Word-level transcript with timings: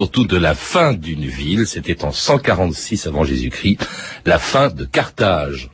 surtout 0.00 0.24
de 0.24 0.38
la 0.38 0.54
fin 0.54 0.94
d'une 0.94 1.26
ville, 1.26 1.66
c'était 1.66 2.06
en 2.06 2.10
146 2.10 3.06
avant 3.06 3.22
Jésus-Christ, 3.22 3.86
la 4.24 4.38
fin 4.38 4.70
de 4.70 4.86
Carthage. 4.86 5.68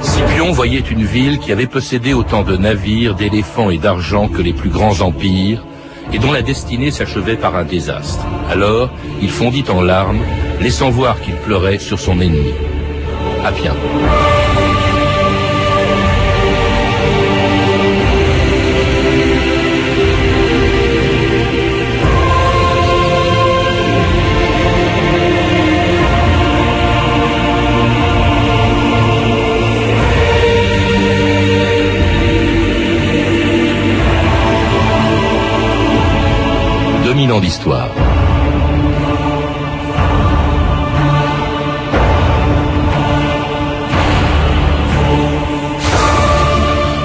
Scipion 0.00 0.50
voyait 0.50 0.80
une 0.80 1.04
ville 1.04 1.38
qui 1.38 1.52
avait 1.52 1.66
possédé 1.66 2.14
autant 2.14 2.42
de 2.42 2.56
navires, 2.56 3.16
d'éléphants 3.16 3.68
et 3.68 3.76
d'argent 3.76 4.28
que 4.28 4.40
les 4.40 4.54
plus 4.54 4.70
grands 4.70 5.02
empires, 5.02 5.62
et 6.14 6.18
dont 6.18 6.32
la 6.32 6.40
destinée 6.40 6.90
s'achevait 6.90 7.36
par 7.36 7.54
un 7.54 7.64
désastre. 7.64 8.24
Alors, 8.48 8.90
il 9.20 9.28
fondit 9.28 9.64
en 9.68 9.82
larmes, 9.82 10.22
laissant 10.62 10.88
voir 10.88 11.20
qu'il 11.20 11.34
pleurait 11.34 11.78
sur 11.78 12.00
son 12.00 12.18
ennemi. 12.22 12.54
Appien. 13.44 13.74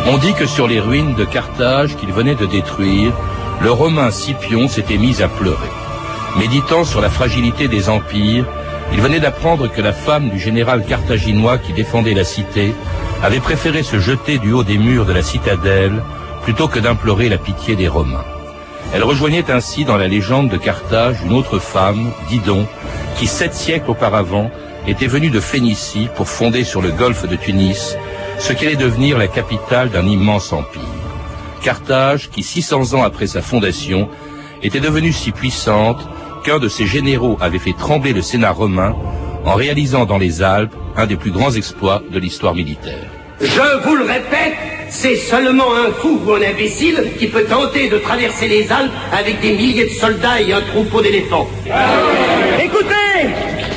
On 0.07 0.17
dit 0.17 0.34
que 0.34 0.45
sur 0.45 0.67
les 0.67 0.81
ruines 0.81 1.15
de 1.15 1.23
Carthage 1.23 1.95
qu'il 1.95 2.11
venait 2.11 2.35
de 2.35 2.45
détruire, 2.45 3.13
le 3.61 3.71
Romain 3.71 4.11
Scipion 4.11 4.67
s'était 4.67 4.97
mis 4.97 5.21
à 5.21 5.29
pleurer. 5.29 5.71
Méditant 6.37 6.84
sur 6.84 6.99
la 6.99 7.09
fragilité 7.09 7.70
des 7.70 7.87
empires, 7.87 8.45
il 8.91 8.99
venait 8.99 9.21
d'apprendre 9.21 9.70
que 9.70 9.82
la 9.82 9.93
femme 9.93 10.29
du 10.29 10.39
général 10.39 10.84
carthaginois 10.85 11.57
qui 11.57 11.71
défendait 11.71 12.13
la 12.13 12.26
cité 12.26 12.76
avait 13.23 13.39
préféré 13.39 13.82
se 13.82 13.98
jeter 13.98 14.39
du 14.39 14.51
haut 14.51 14.65
des 14.65 14.77
murs 14.77 15.05
de 15.05 15.13
la 15.13 15.23
citadelle 15.23 16.04
plutôt 16.43 16.67
que 16.67 16.79
d'implorer 16.79 17.29
la 17.29 17.37
pitié 17.37 17.77
des 17.77 17.87
Romains. 17.87 18.26
Elle 18.93 19.04
rejoignait 19.04 19.49
ainsi 19.49 19.85
dans 19.85 19.98
la 19.98 20.07
légende 20.07 20.49
de 20.49 20.57
Carthage 20.57 21.18
une 21.26 21.34
autre 21.34 21.60
femme, 21.60 22.12
Didon, 22.29 22.68
qui 23.18 23.27
sept 23.27 23.54
siècles 23.54 23.91
auparavant 23.91 24.51
était 24.88 25.07
venue 25.07 25.29
de 25.29 25.40
Phénicie 25.40 26.07
pour 26.15 26.27
fonder 26.27 26.63
sur 26.63 26.82
le 26.82 26.91
golfe 26.91 27.27
de 27.27 27.35
Tunis 27.35 27.96
ce 28.40 28.54
qu'allait 28.54 28.76
devenir 28.76 29.18
la 29.18 29.27
capitale 29.27 29.90
d'un 29.91 30.05
immense 30.05 30.51
empire. 30.51 30.82
Carthage, 31.63 32.29
qui 32.29 32.41
600 32.41 32.96
ans 32.96 33.04
après 33.04 33.27
sa 33.27 33.41
fondation, 33.41 34.10
était 34.63 34.79
devenue 34.79 35.13
si 35.13 35.32
puissante 35.32 35.99
qu'un 36.43 36.57
de 36.57 36.68
ses 36.68 36.88
généraux 36.88 37.38
avait 37.40 37.60
fait 37.60 37.76
trembler 37.77 38.13
le 38.13 38.21
Sénat 38.21 38.51
romain 38.51 38.95
en 39.45 39.54
réalisant 39.54 40.05
dans 40.05 40.18
les 40.18 40.41
Alpes 40.41 40.76
un 40.98 41.05
des 41.05 41.16
plus 41.16 41.32
grands 41.32 41.51
exploits 41.51 42.01
de 42.12 42.20
l'histoire 42.20 42.55
militaire. 42.55 43.07
Je 43.40 43.84
vous 43.84 43.95
le 43.95 44.04
répète, 44.04 44.57
c'est 44.91 45.15
seulement 45.15 45.73
un 45.73 45.91
fou 45.93 46.20
ou 46.25 46.34
un 46.34 46.41
imbécile 46.41 47.13
qui 47.17 47.27
peut 47.27 47.45
tenter 47.45 47.87
de 47.87 47.97
traverser 47.97 48.47
les 48.47 48.71
Alpes 48.71 48.91
avec 49.11 49.39
des 49.39 49.53
milliers 49.53 49.85
de 49.85 49.93
soldats 49.93 50.41
et 50.41 50.53
un 50.53 50.61
troupeau 50.61 51.01
d'éléphants. 51.01 51.48
Écoutez 52.63 52.95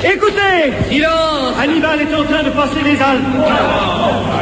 Écoutez 0.03 0.73
Silence 0.91 1.55
Hannibal 1.59 2.01
est 2.01 2.13
en 2.13 2.23
train 2.23 2.43
de 2.43 2.49
passer 2.51 2.81
les 2.83 3.01
Alpes. 3.01 3.23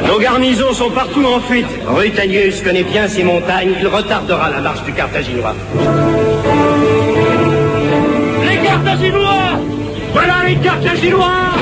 Nos 0.08 0.20
garnisons 0.20 0.74
sont 0.74 0.90
partout 0.90 1.24
en 1.26 1.40
fuite. 1.40 1.68
Rutanius 1.88 2.62
connaît 2.62 2.84
bien 2.84 3.08
ces 3.08 3.24
montagnes, 3.24 3.76
il 3.80 3.88
retardera 3.88 4.50
la 4.50 4.60
marche 4.60 4.84
du 4.84 4.92
Carthaginois. 4.94 5.56
Les 8.46 8.58
Carthaginois 8.58 9.60
Voilà 10.12 10.34
les 10.48 10.56
Carthaginois 10.56 11.54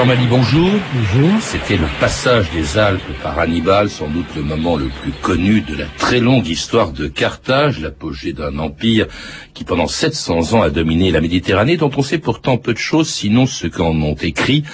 Jean 0.00 0.06
Mali, 0.06 0.26
bonjour. 0.30 0.70
Bonjour. 0.94 1.42
C'était 1.42 1.76
le 1.76 1.84
passage 2.00 2.50
des 2.52 2.78
Alpes 2.78 3.02
par 3.22 3.38
Hannibal, 3.38 3.90
sans 3.90 4.08
doute 4.08 4.34
le 4.34 4.40
moment 4.40 4.76
le 4.76 4.88
plus 4.88 5.12
connu 5.12 5.60
de 5.60 5.74
la 5.74 5.84
très 5.98 6.20
longue 6.20 6.46
histoire 6.46 6.92
de 6.92 7.06
Carthage, 7.06 7.80
l'apogée 7.80 8.32
d'un 8.32 8.58
empire 8.58 9.08
qui 9.52 9.64
pendant 9.64 9.88
700 9.88 10.54
ans 10.54 10.62
a 10.62 10.70
dominé 10.70 11.10
la 11.10 11.20
Méditerranée, 11.20 11.76
dont 11.76 11.90
on 11.94 12.02
sait 12.02 12.16
pourtant 12.16 12.56
peu 12.56 12.72
de 12.72 12.78
choses, 12.78 13.10
sinon 13.10 13.44
ce 13.44 13.66
qu'en 13.66 13.94
ont 14.00 14.14
écrit 14.14 14.64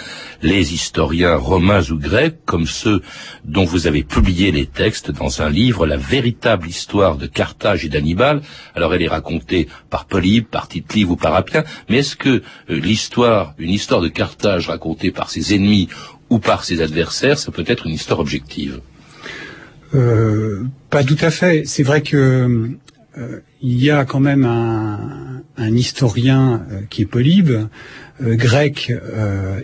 les 0.43 0.75
historiens 0.75 1.35
romains 1.35 1.83
ou 1.91 1.99
grecs, 1.99 2.45
comme 2.45 2.67
ceux 2.67 3.03
dont 3.45 3.65
vous 3.65 3.87
avez 3.87 4.05
publié 4.05 4.53
les 4.53 4.67
textes 4.67 5.11
dans 5.11 5.43
un 5.43 5.51
livre, 5.51 5.87
La 5.87 5.97
véritable 5.97 6.69
histoire 6.69 7.17
de 7.17 7.27
Carthage 7.27 7.85
et 7.85 7.89
d'Hannibal. 7.89 8.43
Alors 8.75 8.95
elle 8.95 9.03
est 9.03 9.09
racontée 9.09 9.67
par 9.91 10.05
Polybe, 10.05 10.47
par 10.47 10.69
tite 10.69 10.95
ou 11.09 11.17
par 11.17 11.35
Appien, 11.35 11.65
mais 11.89 11.99
est-ce 11.99 12.15
que 12.15 12.29
euh, 12.29 12.43
l'histoire, 12.69 13.55
une 13.59 13.71
histoire 13.71 14.01
de 14.01 14.09
Carthage 14.09 14.69
racontée 14.69 15.11
par 15.17 15.31
ses 15.31 15.55
ennemis 15.55 15.89
ou 16.31 16.39
par 16.39 16.65
ses 16.65 16.81
adversaires, 16.81 17.39
ça 17.39 17.51
peut 17.51 17.65
être 17.67 17.87
une 17.87 17.95
histoire 17.95 18.21
objective 18.21 18.81
euh, 19.95 20.65
Pas 20.91 21.05
tout 21.05 21.19
à 21.21 21.31
fait. 21.31 21.63
C'est 21.67 21.83
vrai 21.83 22.03
que 22.03 22.71
euh, 23.19 23.41
il 23.63 23.83
y 23.83 23.91
a 23.91 24.05
quand 24.05 24.21
même 24.21 24.45
un, 24.45 25.43
historien 25.59 26.67
euh, 26.71 26.81
qui 26.91 27.03
est 27.03 27.07
Polybe, 27.07 27.69
grec 28.21 28.93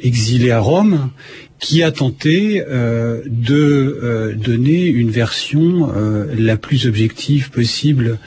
exilé 0.02 0.50
à 0.50 0.58
Rome, 0.58 1.10
qui 1.58 1.82
a 1.82 1.90
tenté 1.90 2.62
de 2.62 4.36
donner 4.36 4.86
une 4.88 5.10
version 5.10 5.90
la 6.36 6.58
plus 6.58 6.86
objective 6.86 7.50
possible 7.50 8.18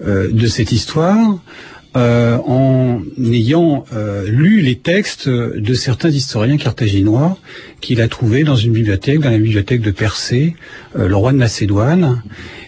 de 0.00 0.46
cette 0.46 0.70
histoire. 0.70 1.40
En 1.94 3.02
ayant 3.18 3.84
lu 4.26 4.60
les 4.60 4.76
textes 4.76 5.28
de 5.28 5.74
certains 5.74 6.10
historiens 6.10 6.56
carthaginois 6.56 7.38
qu'il 7.80 8.00
a 8.00 8.08
trouvés 8.08 8.44
dans 8.44 8.56
une 8.56 8.72
bibliothèque, 8.72 9.20
dans 9.20 9.30
la 9.30 9.38
bibliothèque 9.38 9.82
de 9.82 9.90
Persée, 9.90 10.56
le 10.94 11.14
roi 11.14 11.32
de 11.32 11.38
Macédoine. 11.38 12.22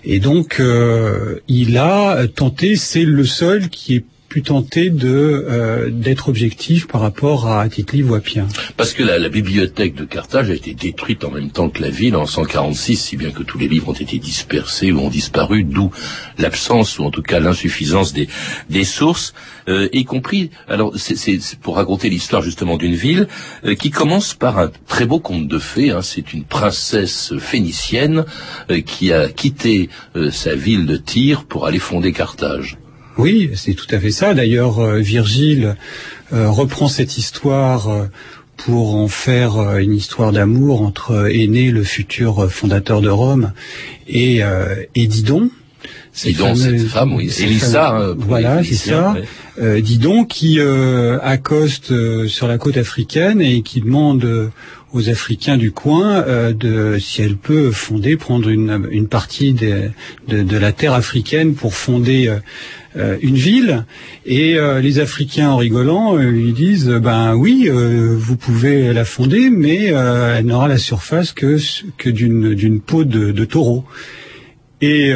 Et 0.05 0.21
donc, 0.21 0.61
il 1.49 1.77
a 1.79 2.27
tenté, 2.29 2.77
c'est 2.77 3.05
le 3.05 3.25
seul 3.25 3.69
qui 3.69 3.97
est 3.97 4.05
pu 4.35 4.43
tenter 4.43 4.93
euh, 5.05 5.91
d'être 5.91 6.29
objectif 6.29 6.89
par 6.89 7.03
rapport 7.03 7.47
à 7.47 7.69
Tite 7.69 7.95
ou. 7.95 8.19
Parce 8.77 8.93
que 8.93 9.05
la, 9.05 9.29
bibliothèque 9.29 9.95
de 9.95 10.05
Carthage 10.05 10.51
a 10.51 10.55
été 10.55 10.75
détruite 10.75 11.23
en 11.23 11.31
même 11.31 11.51
temps 11.51 11.69
que 11.69 11.81
la 11.81 11.89
ville 11.89 12.17
en 12.17 12.27
146, 12.27 12.97
si 12.97 13.17
bien 13.17 13.31
que 13.31 13.45
tous 13.45 13.59
les 13.59 13.69
livres 13.69 13.91
ont 13.91 13.93
été 13.93 14.19
dispersés 14.19 14.91
ou 14.91 14.99
ont 14.99 15.09
disparu, 15.09 15.63
d'où 15.63 15.93
l'absence 16.37 16.99
ou 16.99 17.05
en 17.05 17.13
tout 17.13 17.23
cas 17.23 17.39
l'insuffisance 17.39 18.13
des, 18.13 18.27
des 18.71 18.83
sources, 18.83 19.35
euh, 19.69 19.89
y 19.93 20.05
compris. 20.05 20.51
Alors 20.67 20.95
c'est 20.97 21.39
pour 21.61 21.77
raconter 21.77 22.09
l'histoire 22.09 22.43
justement 22.43 22.77
d'une 22.77 22.97
ville 22.97 23.29
euh, 23.65 23.77
qui 23.77 23.93
commence 23.93 24.35
par 24.35 24.59
un 24.59 24.73
très 24.89 25.07
beau 25.07 25.21
conte 25.21 25.47
de 25.47 25.61
fées. 25.61 25.93
Hein, 25.93 26.03
c'est 26.03 26.33
une 26.33 26.43
princesse 26.43 27.35
phénicienne 27.39 28.25
qui 28.85 29.13
a 29.13 29.29
quitté 29.29 29.91
sa 30.33 30.57
ville 30.57 30.87
de 30.87 30.97
Tyr 30.97 31.45
pour 31.45 31.69
aller 31.69 31.79
fonder 31.79 32.11
Carthage. 32.11 32.79
Oui, 33.17 33.51
c'est 33.55 33.75
tout 33.75 33.87
à 33.91 33.99
fait 33.99 34.11
ça. 34.11 34.35
D'ailleurs, 34.35 34.81
euh, 34.81 34.99
Virgile 34.99 35.77
euh, 36.33 36.51
reprend 36.51 36.89
cette 36.89 37.17
histoire 37.17 37.89
euh, 37.89 38.05
pour 38.57 38.97
en 38.97 39.09
faire 39.09 39.79
une 39.79 39.95
histoire 39.95 40.33
d'amour 40.33 40.83
entre 40.83 41.29
Aîné, 41.31 41.71
le 41.71 41.83
futur 41.83 42.51
fondateur 42.51 43.01
de 43.01 43.09
Rome, 43.09 43.53
et, 44.07 44.43
et 44.95 45.07
Didon. 45.09 45.51
Didon, 46.15 46.55
cette 46.55 46.87
femme, 46.87 47.15
oui. 47.15 47.33
Elissa. 47.41 47.97
Hein, 47.97 48.15
voilà, 48.17 48.63
c'est 48.63 48.75
ça. 48.75 49.17
Didon 49.61 50.25
qui 50.25 50.61
accoste 50.61 51.93
sur 52.29 52.47
la 52.47 52.59
côte 52.59 52.77
africaine 52.77 53.41
et 53.41 53.63
qui 53.63 53.81
demande 53.81 54.53
aux 54.95 55.09
Africains 55.11 55.57
du 55.57 55.73
coin 55.73 56.25
de 56.53 56.99
si 57.01 57.23
elle 57.23 57.37
peut 57.37 57.73
fonder, 57.73 58.17
prendre 58.17 58.49
une, 58.49 58.87
une 58.93 59.09
partie 59.09 59.53
de, 59.53 59.91
de, 60.29 60.57
la 60.57 60.73
terre 60.73 60.95
africaine 60.95 61.55
pour 61.55 61.75
fonder 61.75 62.29
euh, 62.29 62.39
une 62.97 63.35
ville. 63.35 63.85
Et 64.27 64.57
euh, 64.57 64.81
les 64.81 65.01
Africains 65.01 65.51
en 65.51 65.57
rigolant 65.57 66.17
euh, 66.17 66.31
lui 66.31 66.53
disent 66.53 66.89
ben 66.89 67.35
oui 67.35 67.69
vous 67.69 68.37
pouvez 68.37 68.93
la 68.93 69.05
fonder 69.05 69.51
mais 69.51 69.87
elle 69.87 70.47
n'aura 70.47 70.69
la 70.69 70.79
surface 70.79 71.33
que 71.33 72.09
d'une 72.09 72.81
peau 72.81 73.05
de, 73.05 73.45
taureau. 73.45 73.85
Et 74.81 75.13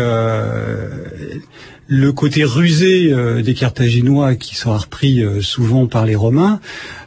le 1.91 2.13
côté 2.13 2.45
rusé 2.45 3.13
des 3.43 3.55
Carthaginois 3.55 4.35
qui 4.35 4.55
sera 4.55 4.79
repris 4.79 5.23
souvent 5.41 5.87
par 5.87 6.07
les 6.07 6.15
Romains 6.15 6.61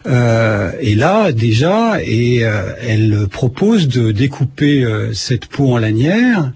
est 0.06 0.96
là 0.96 1.32
déjà 1.32 2.02
et 2.04 2.38
elle 2.38 3.28
propose 3.30 3.88
de 3.88 4.12
découper 4.12 4.86
cette 5.14 5.48
peau 5.48 5.74
en 5.74 5.78
lanières 5.78 6.52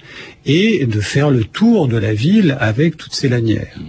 et 0.46 0.86
de 0.86 1.02
faire 1.02 1.30
le 1.32 1.44
tour 1.44 1.88
de 1.88 1.98
la 1.98 2.14
ville 2.14 2.58
avec 2.60 2.98
toutes 2.98 3.16
ces 3.16 3.30
lanières. 3.30 3.80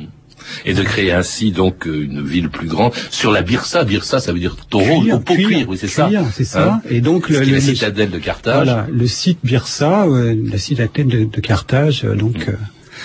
Et 0.64 0.74
de 0.74 0.82
créer 0.82 1.12
ainsi 1.12 1.52
donc 1.52 1.86
euh, 1.86 2.04
une 2.04 2.24
ville 2.24 2.48
plus 2.48 2.68
grande 2.68 2.92
sur 3.10 3.30
la 3.30 3.42
Birsa. 3.42 3.84
Birsa, 3.84 4.20
ça 4.20 4.32
veut 4.32 4.38
dire 4.38 4.56
taureau 4.68 5.02
cuir, 5.02 5.20
pour 5.20 5.36
cuir, 5.36 5.68
oui, 5.68 5.76
c'est 5.78 5.88
ça. 5.88 6.10
C'est 6.32 6.44
ça. 6.44 6.74
Hein 6.74 6.80
et 6.88 7.00
donc 7.00 7.28
le, 7.28 7.40
la 7.40 7.60
citadelle 7.60 8.10
de 8.10 8.18
Carthage. 8.18 8.64
Voilà, 8.64 8.86
le 8.90 9.06
site 9.06 9.38
Birsa, 9.44 10.06
euh, 10.06 10.34
la 10.50 10.58
citadelle 10.58 11.08
de, 11.08 11.24
de 11.24 11.40
Carthage, 11.40 12.04
euh, 12.04 12.14
donc. 12.14 12.48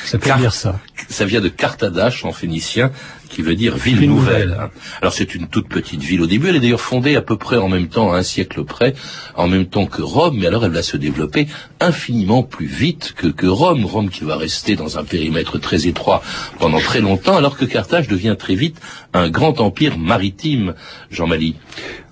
Ça 0.06 0.18
peut 0.18 0.32
dire 0.38 0.54
ça. 0.54 0.80
Ça 1.10 1.26
vient 1.26 1.42
de 1.42 1.50
Carthage 1.50 2.26
en 2.26 2.32
phénicien, 2.32 2.92
qui 3.30 3.42
veut 3.42 3.56
dire 3.56 3.78
ville, 3.78 4.08
nouvelle. 4.08 4.58
Alors 5.02 5.14
c'est 5.14 5.36
une 5.36 5.48
toute 5.48 5.68
petite 5.68 6.02
ville 6.02 6.22
au 6.22 6.28
début, 6.28 6.50
elle 6.50 6.58
est 6.58 6.60
d'ailleurs 6.60 6.82
fondée 6.82 7.16
à 7.16 7.22
peu 7.22 7.38
près 7.38 7.58
en 7.58 7.70
même 7.70 7.88
temps, 7.88 8.12
à 8.14 8.18
un 8.18 8.24
siècle 8.24 8.64
près, 8.64 8.94
en 9.36 9.48
même 9.48 9.66
temps 9.66 9.86
que 9.86 10.02
Rome, 10.02 10.38
mais 10.40 10.48
alors 10.48 10.66
elle 10.66 10.72
va 10.72 10.84
se 10.84 10.98
développer 10.98 11.48
infiniment 11.80 12.44
plus 12.44 12.66
vite 12.66 13.14
que, 13.16 13.28
que 13.28 13.48
Rome. 13.48 13.86
Rome 13.86 14.10
qui 14.10 14.24
va 14.24 14.36
rester 14.36 14.76
dans 14.76 14.98
un 14.98 15.04
périmètre 15.04 15.58
très 15.60 15.88
étroit 15.88 16.22
pendant 16.60 16.80
très 16.80 17.00
longtemps, 17.00 17.38
alors 17.38 17.58
que 17.58 17.66
Carthage 17.66 18.08
devient 18.08 18.36
très 18.38 18.56
vite 18.56 18.80
un 19.14 19.30
grand 19.30 19.60
empire 19.60 19.98
maritime, 19.98 20.76
Jean 21.10 21.28
Mali. 21.28 21.56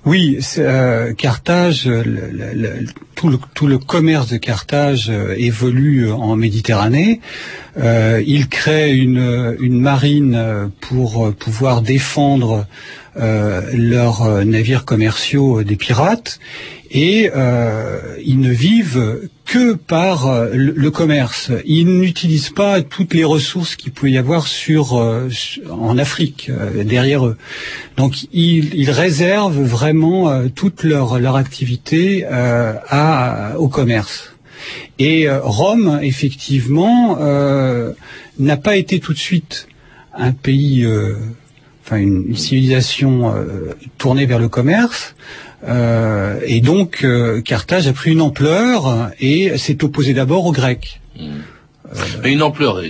Oui, 0.09 0.39
euh, 0.57 1.13
Carthage, 1.13 1.87
tout, 3.13 3.29
le, 3.67 3.77
commerce 3.77 4.27
de 4.27 4.37
Carthage 4.37 5.11
euh, 5.11 5.35
évolue 5.37 6.07
euh, 6.07 6.15
en 6.15 6.35
Méditerranée. 6.35 7.21
Euh, 7.77 8.19
il 8.25 8.47
crée 8.49 8.97
une 8.97 9.79
marine 9.79 10.71
pour 10.81 11.31
pouvoir 11.35 11.83
défendre 11.83 12.65
leurs 13.15 14.45
navires 14.45 14.83
commerciaux 14.85 15.61
des 15.61 15.75
pirates 15.75 16.39
et 16.91 17.29
euh, 17.35 17.99
ils 18.23 18.39
ne 18.39 18.51
vivent 18.51 19.29
que 19.45 19.73
par 19.73 20.27
euh, 20.27 20.49
le, 20.53 20.91
commerce. 20.91 21.51
Ils 21.65 21.99
n'utilisent 21.99 22.49
pas 22.49 22.81
toutes 22.81 23.13
les 23.13 23.23
ressources 23.23 23.75
qu'il 23.75 23.91
peut 23.91 24.09
y 24.09 24.17
avoir 24.17 24.47
sur, 24.47 24.97
euh, 24.97 25.29
en 25.69 25.97
Afrique 25.97 26.51
derrière 26.83 27.25
eux. 27.25 27.37
Donc 27.97 28.23
ils, 28.33 28.89
réservent 28.89 29.61
vraiment 29.61 30.47
toute 30.49 30.83
leur, 30.83 31.19
leur 31.19 31.35
activité 31.35 32.25
à, 32.25 33.53
au 33.57 33.67
commerce. 33.67 34.33
Et 34.97 35.29
Rome, 35.29 35.99
effectivement, 36.01 37.17
n'a 38.39 38.57
pas 38.57 38.77
été 38.77 38.99
tout 38.99 39.13
de 39.13 39.19
suite 39.19 39.67
un 40.13 40.31
pays, 40.31 40.87
enfin 41.85 41.97
une 41.97 42.35
civilisation 42.35 43.33
tournée 43.97 44.25
vers 44.25 44.39
le 44.39 44.49
commerce. 44.49 45.15
Euh, 45.67 46.39
et 46.45 46.61
donc 46.61 47.03
euh, 47.03 47.41
Carthage 47.41 47.87
a 47.87 47.93
pris 47.93 48.11
une 48.11 48.21
ampleur 48.21 49.11
et 49.19 49.57
s'est 49.57 49.83
opposé 49.83 50.13
d'abord 50.13 50.45
aux 50.45 50.51
Grecs. 50.51 51.01
Hmm. 51.17 51.39
Mais 52.23 52.33
une 52.33 52.43
ampleur 52.43 52.81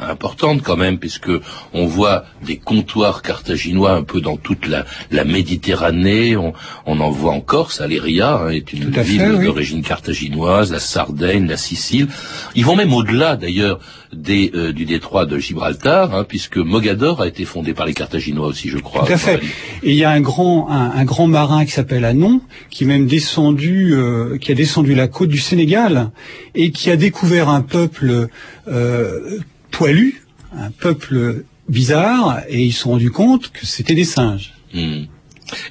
importante 0.00 0.62
quand 0.62 0.76
même, 0.76 0.98
puisque 0.98 1.30
on 1.72 1.86
voit 1.86 2.24
des 2.44 2.56
comptoirs 2.56 3.22
carthaginois 3.22 3.92
un 3.92 4.02
peu 4.02 4.20
dans 4.20 4.36
toute 4.36 4.66
la, 4.66 4.84
la 5.10 5.24
Méditerranée. 5.24 6.36
On, 6.36 6.52
on, 6.86 7.00
en 7.00 7.10
voit 7.10 7.32
en 7.32 7.40
Corse, 7.40 7.80
Aléria 7.80 8.40
hein, 8.42 8.50
est 8.50 8.72
une 8.72 8.90
ville 8.90 9.38
d'origine 9.44 9.82
carthaginoise, 9.82 10.72
la 10.72 10.80
Sardaigne, 10.80 11.46
la 11.46 11.56
Sicile. 11.56 12.08
Ils 12.54 12.64
vont 12.64 12.76
même 12.76 12.92
au-delà 12.92 13.36
d'ailleurs 13.36 13.78
des, 14.12 14.50
euh, 14.54 14.72
du 14.72 14.84
détroit 14.84 15.26
de 15.26 15.38
Gibraltar, 15.38 16.14
hein, 16.14 16.24
puisque 16.26 16.56
Mogador 16.56 17.20
a 17.20 17.28
été 17.28 17.44
fondé 17.44 17.74
par 17.74 17.86
les 17.86 17.94
Carthaginois 17.94 18.46
aussi, 18.46 18.68
je 18.68 18.78
crois. 18.78 19.04
Tout 19.06 19.12
à 19.12 19.16
fait. 19.16 19.40
Et 19.82 19.90
il 19.90 19.96
y 19.96 20.04
a 20.04 20.10
un 20.10 20.20
grand, 20.20 20.68
un, 20.70 21.04
grand 21.04 21.26
marin 21.26 21.64
qui 21.64 21.72
s'appelle 21.72 22.04
Anon, 22.04 22.40
qui 22.70 22.84
même 22.84 23.06
descendu, 23.06 23.92
euh, 23.92 24.38
qui 24.38 24.52
a 24.52 24.54
descendu 24.54 24.94
la 24.94 25.08
côte 25.08 25.28
du 25.28 25.38
Sénégal 25.38 26.10
et 26.54 26.70
qui 26.70 26.90
a 26.90 26.96
découvert 26.96 27.48
un 27.48 27.60
peuple 27.60 28.28
euh, 28.68 29.38
poilu, 29.70 30.22
un 30.56 30.70
peuple 30.70 31.44
bizarre, 31.68 32.40
et 32.48 32.62
ils 32.62 32.72
se 32.72 32.80
sont 32.80 32.90
rendus 32.90 33.10
compte 33.10 33.52
que 33.52 33.66
c'était 33.66 33.94
des 33.94 34.04
singes. 34.04 34.54
Hmm. 34.74 35.04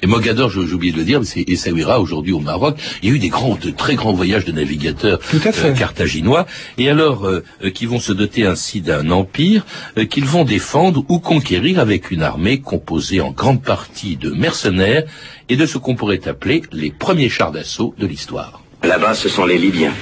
Et 0.02 0.06
Mogador, 0.06 0.50
j'ai 0.50 0.60
oublié 0.60 0.92
de 0.92 0.98
le 0.98 1.04
dire, 1.04 1.20
c'est 1.24 1.48
Essaouira 1.48 2.00
aujourd'hui 2.00 2.32
au 2.32 2.40
Maroc. 2.40 2.76
Il 3.02 3.08
y 3.08 3.12
a 3.12 3.14
eu 3.14 3.18
des 3.18 3.28
grands, 3.28 3.56
de 3.56 3.70
très 3.70 3.94
grands 3.94 4.12
voyages 4.12 4.44
de 4.44 4.52
navigateurs 4.52 5.20
euh, 5.34 5.72
carthaginois, 5.74 6.46
et 6.78 6.88
alors 6.88 7.26
euh, 7.26 7.44
euh, 7.64 7.70
qui 7.70 7.86
vont 7.86 8.00
se 8.00 8.12
doter 8.12 8.46
ainsi 8.46 8.80
d'un 8.80 9.10
empire 9.10 9.64
qu'ils 10.10 10.24
vont 10.24 10.44
défendre 10.44 11.04
ou 11.08 11.18
conquérir 11.18 11.78
avec 11.78 12.10
une 12.10 12.22
armée 12.22 12.60
composée 12.60 13.20
en 13.20 13.30
grande 13.30 13.62
partie 13.62 14.16
de 14.16 14.30
mercenaires 14.30 15.04
et 15.48 15.56
de 15.56 15.66
ce 15.66 15.78
qu'on 15.78 15.94
pourrait 15.94 16.26
appeler 16.28 16.62
les 16.72 16.90
premiers 16.90 17.28
chars 17.28 17.52
d'assaut 17.52 17.94
de 17.98 18.06
l'histoire. 18.06 18.62
Là-bas, 18.82 19.14
ce 19.14 19.28
sont 19.28 19.44
les 19.44 19.58
Libyens. 19.58 19.94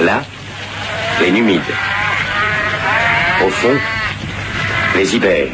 Là, 0.00 0.24
les 1.20 1.30
Numides. 1.30 1.60
Au 3.42 3.48
fond, 3.48 3.76
les 4.96 5.16
Ibères, 5.16 5.48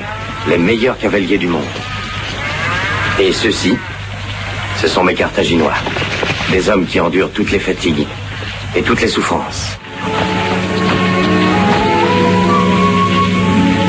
les 0.48 0.58
meilleurs 0.58 0.98
cavaliers 0.98 1.38
du 1.38 1.46
monde. 1.46 1.62
Et 3.18 3.32
ceux-ci, 3.32 3.76
ce 4.80 4.88
sont 4.88 5.04
mes 5.04 5.14
Carthaginois. 5.14 5.74
Des 6.50 6.68
hommes 6.68 6.86
qui 6.86 7.00
endurent 7.00 7.30
toutes 7.32 7.50
les 7.50 7.58
fatigues 7.58 8.06
et 8.76 8.82
toutes 8.82 9.00
les 9.00 9.08
souffrances. 9.08 9.78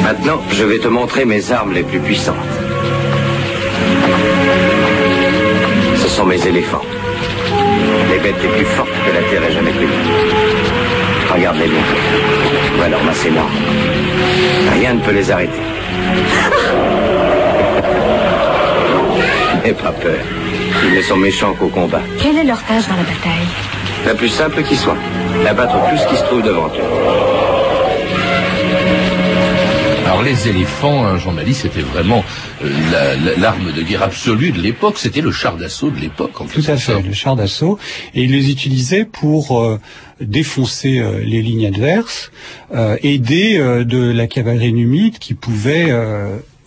Maintenant, 0.03 0.41
je 0.51 0.63
vais 0.63 0.79
te 0.79 0.87
montrer 0.87 1.25
mes 1.25 1.51
armes 1.51 1.73
les 1.73 1.83
plus 1.83 1.99
puissantes. 1.99 2.35
Ce 5.97 6.07
sont 6.07 6.25
mes 6.25 6.45
éléphants. 6.47 6.85
Les 8.09 8.19
bêtes 8.19 8.41
les 8.41 8.49
plus 8.49 8.65
fortes 8.65 8.89
que 9.05 9.11
la 9.13 9.21
Terre 9.29 9.43
ait 9.43 9.53
jamais 9.53 9.71
connues. 9.71 10.30
Regarde-les 11.33 11.67
bien. 11.67 11.81
Voilà 12.75 12.89
leur 12.89 13.03
masse 13.03 13.25
énorme. 13.25 13.51
Rien 14.73 14.93
ne 14.93 14.99
peut 14.99 15.11
les 15.11 15.31
arrêter. 15.31 15.51
N'aie 19.63 19.73
pas 19.73 19.91
peur. 19.91 20.17
Ils 20.83 20.95
ne 20.95 21.01
sont 21.01 21.17
méchants 21.17 21.53
qu'au 21.53 21.67
combat. 21.67 22.01
Quelle 22.21 22.37
est 22.37 22.43
leur 22.43 22.61
tâche 22.63 22.87
dans 22.87 22.95
la 22.95 23.03
bataille? 23.03 23.47
La 24.05 24.15
plus 24.15 24.29
simple 24.29 24.63
qui 24.63 24.75
soit. 24.75 24.97
Abattre 25.47 25.75
tout 25.89 25.97
ce 25.97 26.07
qui 26.07 26.15
se 26.15 26.23
trouve 26.23 26.41
devant 26.41 26.67
eux. 26.67 27.20
Alors 30.21 30.33
les 30.35 30.47
éléphants, 30.49 31.17
Jean 31.17 31.31
Mali, 31.31 31.55
c'était 31.55 31.81
vraiment 31.81 32.23
euh, 32.63 33.15
l'arme 33.39 33.71
de 33.71 33.81
guerre 33.81 34.03
absolue 34.03 34.51
de 34.51 34.61
l'époque. 34.61 34.99
C'était 34.99 35.19
le 35.19 35.31
char 35.31 35.57
d'assaut 35.57 35.89
de 35.89 35.99
l'époque. 35.99 36.33
Tout 36.53 36.61
à 36.67 36.77
fait, 36.77 37.01
le 37.01 37.11
char 37.11 37.35
d'assaut. 37.35 37.79
Et 38.13 38.25
ils 38.25 38.31
les 38.31 38.51
utilisaient 38.51 39.05
pour 39.05 39.59
euh, 39.59 39.79
défoncer 40.19 40.99
euh, 40.99 41.23
les 41.23 41.41
lignes 41.41 41.65
adverses, 41.65 42.31
aider 43.01 43.57
de 43.57 44.11
la 44.11 44.27
cavalerie 44.27 44.73
numide 44.73 45.17
qui 45.17 45.33
pouvait 45.33 45.89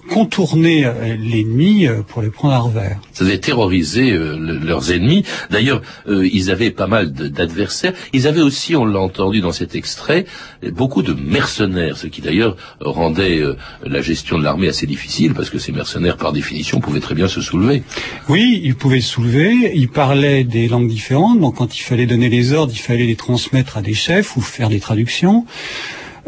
contourner 0.09 0.85
euh, 0.85 1.17
l'ennemi 1.17 1.87
euh, 1.87 2.03
pour 2.03 2.23
les 2.23 2.31
prendre 2.31 2.55
à 2.55 2.59
revers. 2.59 2.99
Ça 3.13 3.25
devait 3.25 3.39
terroriser 3.39 4.13
euh, 4.13 4.37
leurs 4.37 4.93
ennemis. 4.93 5.25
D'ailleurs, 5.51 5.83
ils 6.07 6.51
avaient 6.51 6.71
pas 6.71 6.87
mal 6.87 7.13
d'adversaires. 7.13 7.93
Ils 8.13 8.27
avaient 8.27 8.41
aussi, 8.41 8.77
on 8.77 8.85
l'a 8.85 9.01
entendu 9.01 9.41
dans 9.41 9.53
cet 9.53 9.75
extrait, 9.75 10.27
beaucoup 10.73 11.03
de 11.03 11.13
mercenaires, 11.13 11.97
ce 11.97 12.07
qui 12.07 12.21
d'ailleurs 12.21 12.57
rendait 12.81 13.43
la 13.83 14.01
gestion 14.01 14.39
de 14.39 14.45
l'armée 14.45 14.69
assez 14.69 14.87
difficile, 14.87 15.35
parce 15.35 15.51
que 15.51 15.59
ces 15.59 15.73
mercenaires, 15.73 16.17
par 16.17 16.33
définition, 16.33 16.81
pouvaient 16.81 17.01
très 17.01 17.15
bien 17.15 17.29
se 17.29 17.41
soulever. 17.41 17.83
Oui, 18.29 18.61
ils 18.65 18.75
pouvaient 18.75 19.01
se 19.01 19.11
soulever. 19.11 19.73
Ils 19.75 19.89
parlaient 19.89 20.45
des 20.45 20.69
langues 20.69 20.89
différentes, 20.89 21.41
donc 21.41 21.57
quand 21.57 21.77
il 21.77 21.83
fallait 21.83 22.07
donner 22.07 22.29
les 22.29 22.53
ordres, 22.53 22.73
il 22.75 22.81
fallait 22.81 23.07
les 23.07 23.17
transmettre 23.17 23.77
à 23.77 23.83
des 23.83 23.95
chefs 23.95 24.37
ou 24.37 24.41
faire 24.41 24.69
des 24.69 24.81
traductions. 24.81 25.47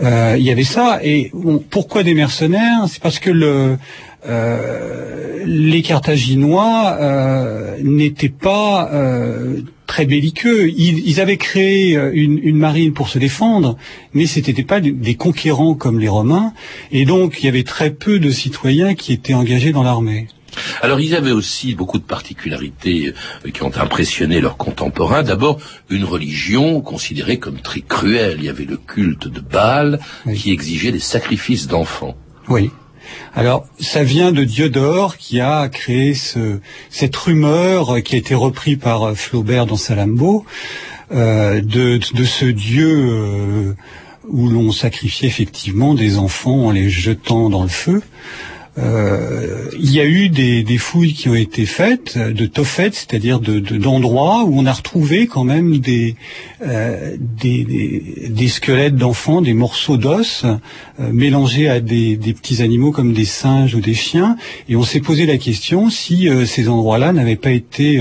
Euh, 0.02 0.36
il 0.38 0.44
y 0.44 0.50
avait 0.50 0.64
ça. 0.64 1.00
Et 1.02 1.32
pourquoi 1.70 2.02
des 2.02 2.14
mercenaires? 2.14 2.84
C'est 2.88 3.00
parce 3.00 3.18
que 3.18 3.30
euh, 4.28 5.44
les 5.44 5.82
Carthaginois 5.82 6.96
euh, 7.00 7.76
n'étaient 7.82 8.28
pas 8.28 8.90
très 9.86 10.04
belliqueux. 10.04 10.68
Ils, 10.68 11.20
avaient 11.20 11.36
créé 11.36 11.94
une, 12.12 12.38
une, 12.42 12.56
marine 12.56 12.92
pour 12.92 13.08
se 13.08 13.18
défendre, 13.18 13.76
mais 14.14 14.26
ce 14.26 14.40
n'étaient 14.40 14.64
pas 14.64 14.80
des 14.80 15.14
conquérants 15.14 15.74
comme 15.74 16.00
les 16.00 16.08
Romains. 16.08 16.52
Et 16.92 17.04
donc, 17.04 17.42
il 17.42 17.46
y 17.46 17.48
avait 17.48 17.62
très 17.62 17.90
peu 17.90 18.18
de 18.18 18.30
citoyens 18.30 18.94
qui 18.94 19.12
étaient 19.12 19.34
engagés 19.34 19.72
dans 19.72 19.82
l'armée. 19.82 20.26
Alors 20.82 21.00
ils 21.00 21.14
avaient 21.14 21.32
aussi 21.32 21.74
beaucoup 21.74 21.98
de 21.98 22.04
particularités 22.04 23.12
euh, 23.44 23.50
qui 23.50 23.62
ont 23.62 23.72
impressionné 23.76 24.40
leurs 24.40 24.56
contemporains. 24.56 25.22
D'abord, 25.22 25.58
une 25.90 26.04
religion 26.04 26.80
considérée 26.80 27.38
comme 27.38 27.60
très 27.60 27.80
cruelle. 27.80 28.36
Il 28.38 28.44
y 28.44 28.48
avait 28.48 28.64
le 28.64 28.76
culte 28.76 29.28
de 29.28 29.40
Baal 29.40 30.00
qui 30.34 30.52
exigeait 30.52 30.92
des 30.92 31.00
sacrifices 31.00 31.66
d'enfants. 31.66 32.16
Oui. 32.48 32.70
Alors, 33.34 33.66
ça 33.78 34.02
vient 34.02 34.32
de 34.32 34.42
Diodore 34.42 35.16
qui 35.16 35.40
a 35.40 35.68
créé 35.68 36.14
cette 36.90 37.16
rumeur 37.16 38.02
qui 38.02 38.16
a 38.16 38.18
été 38.18 38.34
reprise 38.34 38.78
par 38.78 39.04
euh, 39.04 39.14
Flaubert 39.14 39.66
dans 39.66 39.76
Salammbô 39.76 40.44
euh, 41.12 41.60
de, 41.60 42.00
ce 42.24 42.46
dieu 42.46 43.76
où 44.28 44.48
l'on 44.48 44.72
sacrifiait 44.72 45.28
effectivement 45.28 45.94
des 45.94 46.18
enfants 46.18 46.66
en 46.66 46.70
les 46.72 46.90
jetant 46.90 47.48
dans 47.48 47.62
le 47.62 47.68
feu. 47.68 48.02
Euh, 48.78 49.70
il 49.78 49.90
y 49.90 50.00
a 50.00 50.04
eu 50.04 50.28
des, 50.28 50.62
des, 50.62 50.76
fouilles 50.76 51.14
qui 51.14 51.30
ont 51.30 51.34
été 51.34 51.64
faites 51.64 52.18
de 52.18 52.46
Tophet, 52.46 52.90
c'est-à-dire 52.92 53.40
d'endroits 53.40 54.44
de, 54.44 54.50
où 54.50 54.58
on 54.58 54.66
a 54.66 54.72
retrouvé 54.72 55.26
quand 55.26 55.44
même 55.44 55.78
des, 55.78 56.14
euh, 56.62 57.16
des, 57.18 57.64
des, 58.28 58.48
squelettes 58.48 58.96
d'enfants, 58.96 59.40
des 59.40 59.54
morceaux 59.54 59.96
d'os 59.96 60.44
euh, 60.44 60.56
mélangés 61.10 61.68
à 61.68 61.80
des, 61.80 62.16
petits 62.16 62.62
animaux 62.62 62.92
comme 62.92 63.14
des 63.14 63.24
singes 63.24 63.74
ou 63.74 63.80
des 63.80 63.94
chiens, 63.94 64.36
et 64.68 64.76
on 64.76 64.82
s'est 64.82 65.00
posé 65.00 65.24
la 65.24 65.38
question 65.38 65.88
si 65.88 66.28
ces 66.46 66.68
endroits-là 66.68 67.14
n'avaient 67.14 67.36
pas 67.36 67.52
été 67.52 67.98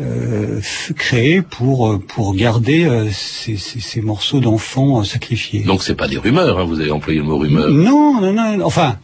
euh, 0.00 0.60
créé 0.96 1.42
pour 1.42 2.00
pour 2.08 2.34
garder 2.34 2.88
ces, 3.12 3.56
ces, 3.56 3.78
ces, 3.78 4.00
morceaux 4.00 4.40
d'enfants 4.40 5.04
sacrifiés. 5.04 5.60
Donc 5.60 5.84
c'est 5.84 5.94
pas 5.94 6.08
des 6.08 6.18
rumeurs, 6.18 6.58
hein, 6.58 6.64
vous 6.64 6.80
avez 6.80 6.90
employé 6.90 7.20
le 7.20 7.24
mot 7.24 7.38
rumeur. 7.38 7.70
Non, 7.70 8.20
non, 8.20 8.32
non. 8.32 8.64
Enfin, 8.64 8.96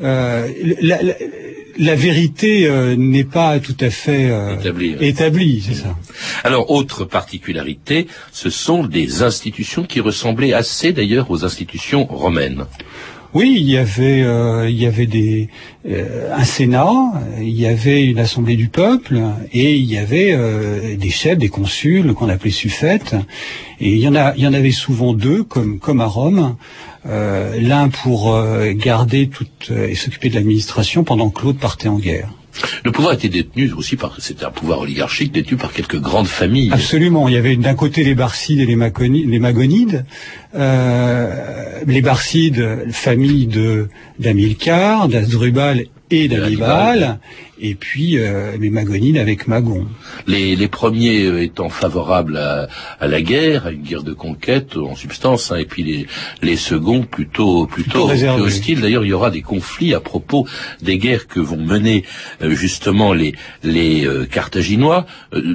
la, 0.00 0.46
la, 1.02 1.14
la, 1.78 1.94
vérité 1.94 2.68
n'est 2.96 3.24
pas 3.24 3.60
tout 3.60 3.76
à 3.80 3.90
fait 3.90 4.30
établie. 4.58 4.96
établie 5.00 5.62
c'est 5.66 5.74
ça. 5.74 5.96
Alors, 6.42 6.70
autre 6.70 7.04
particularité, 7.04 8.08
ce 8.32 8.50
sont 8.50 8.84
des 8.84 9.22
institutions 9.22 9.84
qui 9.84 10.00
ressemblaient 10.00 10.52
assez 10.52 10.92
d'ailleurs 10.92 11.30
aux 11.30 11.44
institutions 11.44 12.06
romaines. 12.06 12.66
Oui, 13.34 13.56
il 13.58 13.68
y 13.68 13.76
avait, 13.76 14.22
euh, 14.22 14.70
il 14.70 14.80
y 14.80 14.86
avait 14.86 15.06
des, 15.06 15.48
euh, 15.88 16.32
un 16.32 16.44
Sénat, 16.44 17.14
il 17.40 17.60
y 17.60 17.66
avait 17.66 18.04
une 18.04 18.20
Assemblée 18.20 18.54
du 18.54 18.68
peuple, 18.68 19.20
et 19.52 19.74
il 19.74 19.84
y 19.84 19.98
avait 19.98 20.32
euh, 20.32 20.96
des 20.96 21.10
chefs, 21.10 21.36
des 21.36 21.48
consuls 21.48 22.14
qu'on 22.14 22.28
appelait 22.28 22.52
suffètes, 22.52 23.16
et 23.80 23.90
il 23.90 23.98
y 23.98 24.06
en 24.06 24.14
a, 24.14 24.34
il 24.36 24.44
y 24.44 24.46
en 24.46 24.54
avait 24.54 24.70
souvent 24.70 25.14
deux, 25.14 25.42
comme, 25.42 25.80
comme 25.80 26.00
à 26.00 26.06
Rome. 26.06 26.56
L'un 27.06 27.90
pour 27.90 28.34
garder 28.76 29.28
toute 29.28 29.70
et 29.70 29.94
s'occuper 29.94 30.30
de 30.30 30.36
l'administration 30.36 31.04
pendant 31.04 31.28
que 31.28 31.42
l'autre 31.42 31.58
partait 31.58 31.88
en 31.88 31.98
guerre. 31.98 32.30
Le 32.84 32.92
pouvoir 32.92 33.14
était 33.14 33.28
détenu 33.28 33.72
aussi 33.72 33.96
par, 33.96 34.16
c'était 34.18 34.44
un 34.44 34.50
pouvoir 34.50 34.80
oligarchique 34.80 35.32
détenu 35.32 35.56
par 35.56 35.72
quelques 35.72 36.00
grandes 36.00 36.26
familles. 36.26 36.70
Absolument. 36.72 37.28
Il 37.28 37.34
y 37.34 37.36
avait 37.36 37.56
d'un 37.56 37.74
côté 37.74 38.04
les 38.04 38.14
Barcides 38.14 38.60
et 38.60 38.66
les, 38.66 38.76
Magonides. 38.76 40.04
Euh, 40.54 41.80
les 41.86 42.00
Barcides, 42.00 42.90
famille 42.90 43.46
de 43.46 43.88
d'Amilcar, 44.18 45.08
d'Asdrubal 45.08 45.86
et 46.10 46.28
d'Hannibal, 46.28 47.18
et 47.64 47.74
puis 47.74 48.18
euh, 48.18 48.58
les 48.60 48.68
Magonides 48.68 49.16
avec 49.16 49.48
Magon. 49.48 49.86
Les, 50.26 50.54
les 50.54 50.68
premiers 50.68 51.24
euh, 51.24 51.42
étant 51.42 51.70
favorables 51.70 52.36
à, 52.36 52.68
à, 53.00 53.08
la 53.08 53.22
guerre, 53.22 53.66
à 53.66 53.70
une 53.70 53.80
guerre 53.80 54.02
de 54.02 54.12
conquête 54.12 54.76
en 54.76 54.94
substance, 54.94 55.50
hein, 55.50 55.56
et 55.56 55.64
puis 55.64 55.82
les, 55.82 56.06
les 56.42 56.56
seconds 56.56 57.04
plutôt 57.04 57.66
plutôt, 57.66 58.10
hostiles. 58.10 58.82
D'ailleurs, 58.82 59.06
il 59.06 59.08
y 59.08 59.12
aura 59.14 59.30
des 59.30 59.40
conflits 59.40 59.94
à 59.94 60.00
propos 60.00 60.46
des 60.82 60.98
guerres 60.98 61.26
que 61.26 61.40
vont 61.40 61.56
mener 61.56 62.04
euh, 62.42 62.54
justement 62.54 63.14
les 63.14 63.34
les 63.62 64.06
euh, 64.06 64.26
Carthaginois 64.26 65.06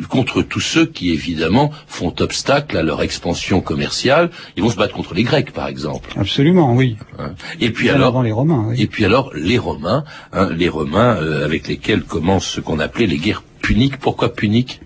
contre 0.10 0.42
tous 0.42 0.62
ceux 0.62 0.88
qui 0.88 1.12
évidemment 1.12 1.72
font 1.86 2.16
obstacle 2.20 2.76
à 2.76 2.82
leur 2.82 3.04
expansion 3.04 3.62
commerciale. 3.62 4.32
Ils 4.58 4.64
vont 4.64 4.72
se 4.72 4.78
battre 4.78 4.96
contre 4.96 5.14
les 5.14 5.24
Grecs, 5.24 5.52
par 5.52 5.68
exemple. 5.68 6.10
Absolument, 6.18 6.74
oui. 6.76 6.98
Hein. 7.20 7.34
Et 7.62 7.70
puis 7.70 7.90
alors 7.90 8.24
les 8.24 8.32
Romains. 8.32 8.66
Oui. 8.70 8.82
Et 8.82 8.88
puis 8.88 9.06
alors 9.06 9.32
les 9.36 9.60
Romains, 9.60 10.04
hein, 10.34 10.50
les 10.58 10.70
Romains 10.70 11.18
avec 11.44 11.68
lesquels 11.68 11.99
commencent 12.04 12.48
ce 12.48 12.62
qu'on 12.62 12.80
appelait 12.80 13.08
les 13.08 13.18
guerres 13.18 13.44
puniques. 13.62 13.98
Pourquoi 13.98 14.34
puniques? 14.34 14.82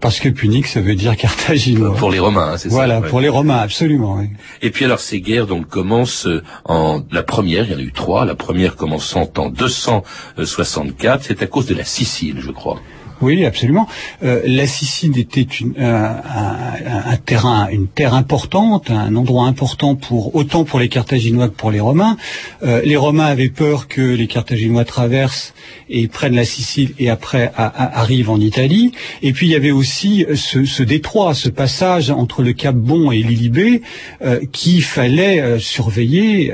Parce 0.00 0.18
que 0.18 0.28
punique, 0.28 0.66
ça 0.66 0.80
veut 0.80 0.96
dire 0.96 1.16
carthaginois. 1.16 1.94
Pour 1.94 2.10
les 2.10 2.18
Romains, 2.18 2.54
hein, 2.54 2.58
c'est 2.58 2.70
ça. 2.70 2.74
Voilà, 2.74 3.00
pour 3.00 3.20
les 3.20 3.28
Romains, 3.28 3.58
absolument. 3.58 4.16
Oui. 4.18 4.30
Et 4.60 4.70
puis 4.70 4.84
alors 4.84 4.98
ces 4.98 5.20
guerres 5.20 5.46
donc 5.46 5.68
commencent 5.68 6.26
euh, 6.26 6.42
en 6.64 7.02
la 7.12 7.22
première, 7.22 7.66
il 7.66 7.72
y 7.72 7.74
en 7.76 7.78
a 7.78 7.82
eu 7.82 7.92
trois. 7.92 8.24
La 8.24 8.34
première 8.34 8.74
commençant 8.74 9.30
en 9.38 9.48
264, 9.48 11.22
c'est 11.22 11.40
à 11.40 11.46
cause 11.46 11.66
de 11.66 11.74
la 11.76 11.84
Sicile, 11.84 12.40
je 12.40 12.50
crois. 12.50 12.80
Oui, 13.22 13.44
absolument. 13.44 13.86
Euh, 14.24 14.42
la 14.44 14.66
Sicile 14.66 15.16
était 15.16 15.46
un, 15.78 17.16
terrain, 17.24 17.68
une 17.70 17.86
terre 17.86 18.14
importante, 18.14 18.90
un 18.90 19.14
endroit 19.14 19.46
important 19.46 19.94
pour 19.94 20.34
autant 20.34 20.64
pour 20.64 20.80
les 20.80 20.88
Carthaginois 20.88 21.48
que 21.48 21.54
pour 21.54 21.70
les 21.70 21.78
Romains. 21.78 22.16
Euh, 22.64 22.82
les 22.84 22.96
Romains 22.96 23.26
avaient 23.26 23.48
peur 23.48 23.86
que 23.86 24.00
les 24.00 24.26
Carthaginois 24.26 24.84
traversent 24.84 25.54
et 25.88 26.08
prennent 26.08 26.34
la 26.34 26.44
Sicile 26.44 26.94
et 26.98 27.10
après 27.10 27.52
arrivent 27.56 28.30
en 28.30 28.40
Italie. 28.40 28.90
Et 29.22 29.32
puis 29.32 29.46
il 29.46 29.52
y 29.52 29.56
avait 29.56 29.70
aussi 29.70 30.26
ce, 30.34 30.82
détroit, 30.82 31.34
ce 31.34 31.48
passage 31.48 32.10
entre 32.10 32.42
le 32.42 32.52
Cap 32.52 32.74
Bon 32.74 33.12
et 33.12 33.22
l'Ilibé 33.22 33.82
euh, 34.22 34.40
qu'il 34.50 34.82
fallait 34.82 35.60
surveiller 35.60 36.52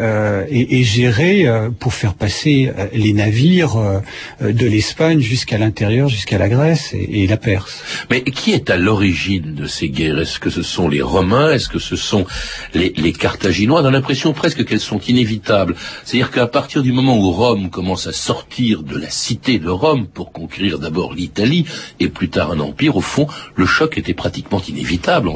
et, 0.51 0.81
et, 0.81 0.83
gérer 0.83 1.47
pour 1.79 1.95
faire 1.95 2.13
passer 2.13 2.71
les 2.93 3.15
navires 3.15 4.03
de 4.41 4.67
l'Espagne 4.67 5.21
jusqu'à 5.21 5.57
l'intérieur, 5.57 6.11
jusqu'à 6.11 6.37
la 6.37 6.49
Grèce 6.49 6.58
et, 6.93 7.27
la 7.27 7.37
Perse. 7.37 7.83
Mais 8.11 8.23
qui 8.23 8.53
est 8.53 8.71
à 8.71 8.77
l'origine 8.77 9.55
de 9.55 9.67
ces 9.67 9.89
guerres? 9.89 10.19
Est-ce 10.19 10.39
que 10.39 10.51
ce 10.51 10.63
sont 10.63 10.89
les 10.89 11.03
Romains? 11.03 11.53
Est-ce 11.53 11.69
que 11.69 11.79
ce 11.79 11.97
sont 11.97 12.27
les, 12.75 13.13
Carthaginois? 13.13 13.83
On 13.83 13.85
a 13.85 13.91
l'impression 13.91 14.33
presque 14.33 14.65
qu'elles 14.65 14.81
sont 14.81 15.01
inévitables. 15.01 15.75
C'est-à-dire 16.05 16.31
qu'à 16.31 16.47
partir 16.47 16.83
du 16.83 16.93
moment 16.93 17.19
où 17.19 17.31
Rome 17.31 17.71
commence 17.71 18.07
à 18.07 18.13
sortir 18.13 18.83
de 18.83 18.97
la 18.97 19.11
cité 19.11 19.59
de 19.59 19.69
Rome 19.69 20.07
pour 20.07 20.33
conquérir 20.33 20.79
d'abord 20.79 21.15
l'Italie 21.15 21.65
et 22.01 22.09
plus 22.09 22.29
tard 22.29 22.51
un 22.51 22.61
empire, 22.61 22.97
au 22.97 23.01
fond, 23.01 23.27
le 23.55 23.67
choc 23.67 23.99
était 23.99 24.15
pratiquement 24.15 24.63
inévitable 24.69 25.29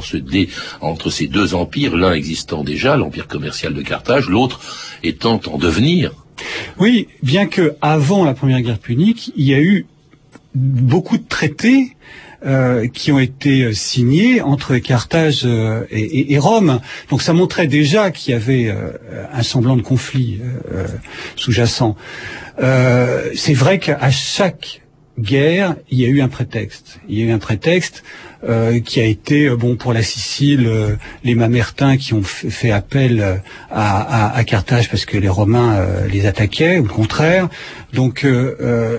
entre 0.80 1.10
ces 1.10 1.26
deux 1.26 1.54
empires, 1.54 1.96
l'un 1.96 2.12
existant 2.12 2.64
déjà, 2.64 2.96
l'empire 2.96 3.28
commercial 3.28 3.74
de 3.74 3.82
Carthage, 3.82 4.28
l'autre 4.28 4.60
étant 5.02 5.40
en 5.46 5.58
devenir. 5.58 6.12
Oui, 6.78 7.08
bien 7.22 7.46
que 7.46 7.74
avant 7.80 8.24
la 8.24 8.34
première 8.34 8.60
guerre 8.60 8.78
punique, 8.78 9.32
il 9.36 9.46
y 9.46 9.54
a 9.54 9.60
eu 9.60 9.86
beaucoup 10.54 11.18
de 11.18 11.26
traités 11.26 11.96
euh, 12.44 12.88
qui 12.88 13.12
ont 13.12 13.20
été 13.20 13.62
euh, 13.62 13.72
signés 13.72 14.40
entre 14.40 14.76
Carthage 14.78 15.42
euh, 15.44 15.84
et, 15.92 16.36
Rome. 16.38 16.80
Donc 17.08 17.22
ça 17.22 17.32
montrait 17.32 17.68
déjà 17.68 18.10
qu'il 18.10 18.32
y 18.32 18.36
avait 18.36 18.74
un 19.32 19.42
semblant 19.44 19.76
de 19.76 19.82
conflit 19.82 20.40
sous-jacent. 21.36 21.94
C'est 22.58 23.54
vrai 23.54 23.78
qu'à 23.78 24.10
chaque 24.10 24.81
guerre, 25.18 25.76
il 25.90 26.00
y 26.00 26.04
a 26.04 26.08
eu 26.08 26.22
un 26.22 26.28
prétexte. 26.28 27.00
Il 27.08 27.18
y 27.18 27.22
a 27.22 27.26
eu 27.26 27.30
un 27.32 27.38
prétexte 27.38 28.02
euh, 28.48 28.80
qui 28.80 28.98
a 28.98 29.04
été 29.04 29.46
euh, 29.46 29.56
bon 29.56 29.76
pour 29.76 29.92
la 29.92 30.02
Sicile, 30.02 30.66
euh, 30.66 30.96
les 31.22 31.34
Mamertins 31.34 31.96
qui 31.96 32.14
ont 32.14 32.22
fait 32.22 32.70
appel 32.70 33.40
à, 33.70 34.36
à, 34.36 34.44
Carthage 34.44 34.88
parce 34.88 35.04
que 35.04 35.18
les 35.18 35.28
Romains 35.28 35.86
les 36.10 36.26
attaquaient 36.26 36.78
ou 36.78 36.84
le 36.84 36.88
contraire. 36.88 37.48
Donc 37.92 38.26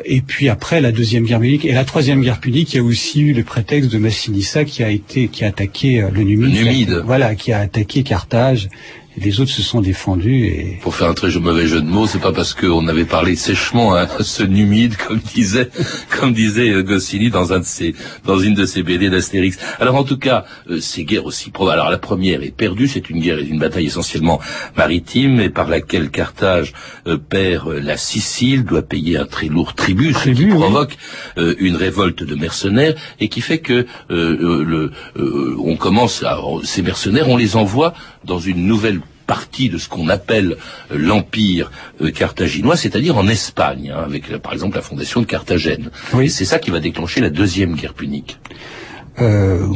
et 0.05 0.22
puis 0.22 0.50
après 0.50 0.79
la 0.79 0.91
deuxième 0.91 1.25
guerre 1.25 1.39
punique 1.39 1.65
et 1.65 1.74
la 1.74 1.84
troisième 1.84 2.22
guerre 2.22 2.39
punique, 2.39 2.74
il 2.74 2.77
y 2.77 2.79
a 2.79 2.84
aussi 2.84 3.22
eu 3.22 3.34
le 3.34 3.43
prétexte 3.43 3.91
de 3.91 3.98
Massinissa 3.98 4.65
qui 4.65 4.84
a 4.84 4.89
été 4.89 5.27
qui 5.27 5.43
a 5.43 5.48
attaqué 5.48 6.05
le 6.12 6.24
Numide, 6.24 7.01
voilà, 7.05 7.36
qui 7.36 7.51
a 7.51 7.60
attaqué 7.60 8.03
Carthage 8.03 8.70
les 9.17 9.39
autres 9.39 9.51
se 9.51 9.62
sont 9.62 9.82
défendus. 9.82 10.46
Et... 10.46 10.79
Pour 10.82 10.96
faire 10.96 11.10
un 11.10 11.13
très 11.13 11.32
mauvais 11.39 11.67
jeu 11.67 11.82
de 11.82 11.88
mots, 11.88 12.08
c'est 12.08 12.20
pas 12.20 12.32
parce 12.32 12.53
qu'on 12.53 12.88
avait 12.88 13.05
parlé 13.05 13.36
sèchement 13.36 13.93
à 13.93 14.08
ce 14.22 14.43
numide, 14.43 14.96
comme 14.96 15.20
disait, 15.20 15.70
comme 16.20 16.34
disait 16.34 16.70
euh, 16.70 16.84
Goscinny 16.84 17.29
dans 17.29 17.53
un 17.53 17.60
de 17.60 17.65
ses, 17.65 17.96
dans 18.25 18.39
une 18.39 18.53
de 18.53 18.65
ses 18.65 18.84
BD 18.84 19.10
d'Astérix. 19.10 19.58
Alors 19.79 19.96
en 19.96 20.03
tout 20.03 20.17
cas, 20.17 20.46
euh, 20.70 20.79
ces 20.79 21.05
guerres 21.05 21.25
aussi 21.25 21.51
probables. 21.51 21.79
Alors 21.79 21.91
la 21.91 21.98
première 21.98 22.43
est 22.43 22.55
perdue, 22.55 22.88
c'est 22.88 23.10
une 23.10 23.20
guerre, 23.20 23.39
une 23.39 23.60
bataille 23.60 23.86
essentiellement 23.86 24.39
maritime, 24.75 25.39
et 25.39 25.50
par 25.50 25.67
laquelle 25.67 26.10
Carthage 26.10 26.74
euh, 27.08 27.17
perd 27.17 27.70
la 27.70 27.98
Sicile, 27.98 28.63
doit 28.63 28.82
payer 28.82 29.17
un 29.17 29.25
très 29.25 29.48
lourd 29.48 29.75
tribut, 29.75 30.13
ce 30.13 30.29
qui 30.29 30.46
provoque 30.48 30.98
une 31.38 31.75
révolte 31.75 32.24
de 32.24 32.36
mercenaires 32.36 32.96
et 33.20 33.29
qui 33.29 33.41
fait 33.41 33.60
que 33.60 33.86
le, 34.10 34.91
on 35.15 35.75
commence, 35.77 36.24
à, 36.24 36.38
ces 36.63 36.82
mercenaires, 36.82 37.29
on 37.29 37.38
les 37.38 37.55
envoie 37.55 37.93
dans 38.25 38.39
une 38.39 38.65
nouvelle 38.65 39.00
partie 39.34 39.68
de 39.74 39.80
ce 39.80 39.90
qu'on 39.90 40.10
appelle 40.10 40.52
euh, 40.92 40.98
l'empire 41.10 41.72
euh, 42.02 42.12
carthaginois, 42.12 42.78
c'est-à-dire 42.78 43.18
en 43.18 43.28
Espagne, 43.28 43.92
hein, 43.92 44.04
avec 44.10 44.24
euh, 44.30 44.38
par 44.38 44.54
exemple 44.54 44.75
la 44.75 44.84
fondation 44.90 45.20
de 45.22 45.25
Carthagène. 45.25 45.90
Oui. 46.13 46.30
c'est 46.30 46.46
ça 46.46 46.60
qui 46.60 46.70
va 46.70 46.80
déclencher 46.80 47.20
la 47.28 47.32
deuxième 47.42 47.74
guerre 47.80 47.96
punique. 47.96 48.38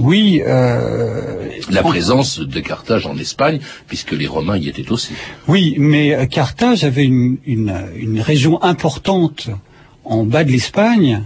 oui. 0.10 0.42
la 1.78 1.84
présence 1.94 2.32
de 2.56 2.60
Carthage 2.72 3.06
en 3.08 3.18
Espagne, 3.18 3.60
puisque 3.90 4.14
les 4.22 4.28
Romains 4.36 4.58
y 4.64 4.68
étaient 4.72 4.92
aussi. 4.92 5.14
Oui, 5.48 5.76
mais 5.80 6.28
Carthage 6.38 6.84
avait 6.84 7.06
une, 7.06 7.38
une 8.08 8.22
région 8.32 8.54
importante 8.74 9.50
en 10.10 10.24
bas 10.24 10.44
de 10.44 10.52
l'Espagne, 10.52 11.24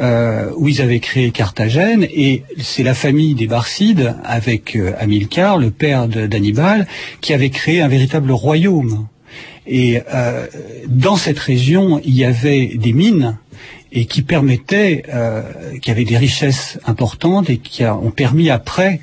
euh, 0.00 0.50
où 0.56 0.68
ils 0.68 0.80
avaient 0.80 1.00
créé 1.00 1.30
Carthagène, 1.30 2.04
et 2.04 2.42
c'est 2.58 2.82
la 2.82 2.94
famille 2.94 3.34
des 3.34 3.46
Barcides, 3.46 4.16
avec 4.24 4.74
euh, 4.74 4.92
Amilcar, 4.98 5.58
le 5.58 5.70
père 5.70 6.08
d'Hannibal, 6.08 6.86
qui 7.20 7.34
avait 7.34 7.50
créé 7.50 7.80
un 7.80 7.88
véritable 7.88 8.32
royaume. 8.32 9.06
Et 9.66 10.00
euh, 10.12 10.46
dans 10.88 11.16
cette 11.16 11.38
région, 11.38 12.00
il 12.04 12.14
y 12.14 12.24
avait 12.24 12.72
des 12.74 12.92
mines 12.92 13.36
et 13.92 14.06
qui 14.06 14.22
permettaient, 14.22 15.04
euh, 15.12 15.42
qui 15.80 15.90
avaient 15.90 16.04
des 16.04 16.16
richesses 16.16 16.78
importantes 16.86 17.50
et 17.50 17.58
qui 17.58 17.84
ont 17.84 18.10
permis 18.10 18.48
après 18.48 19.00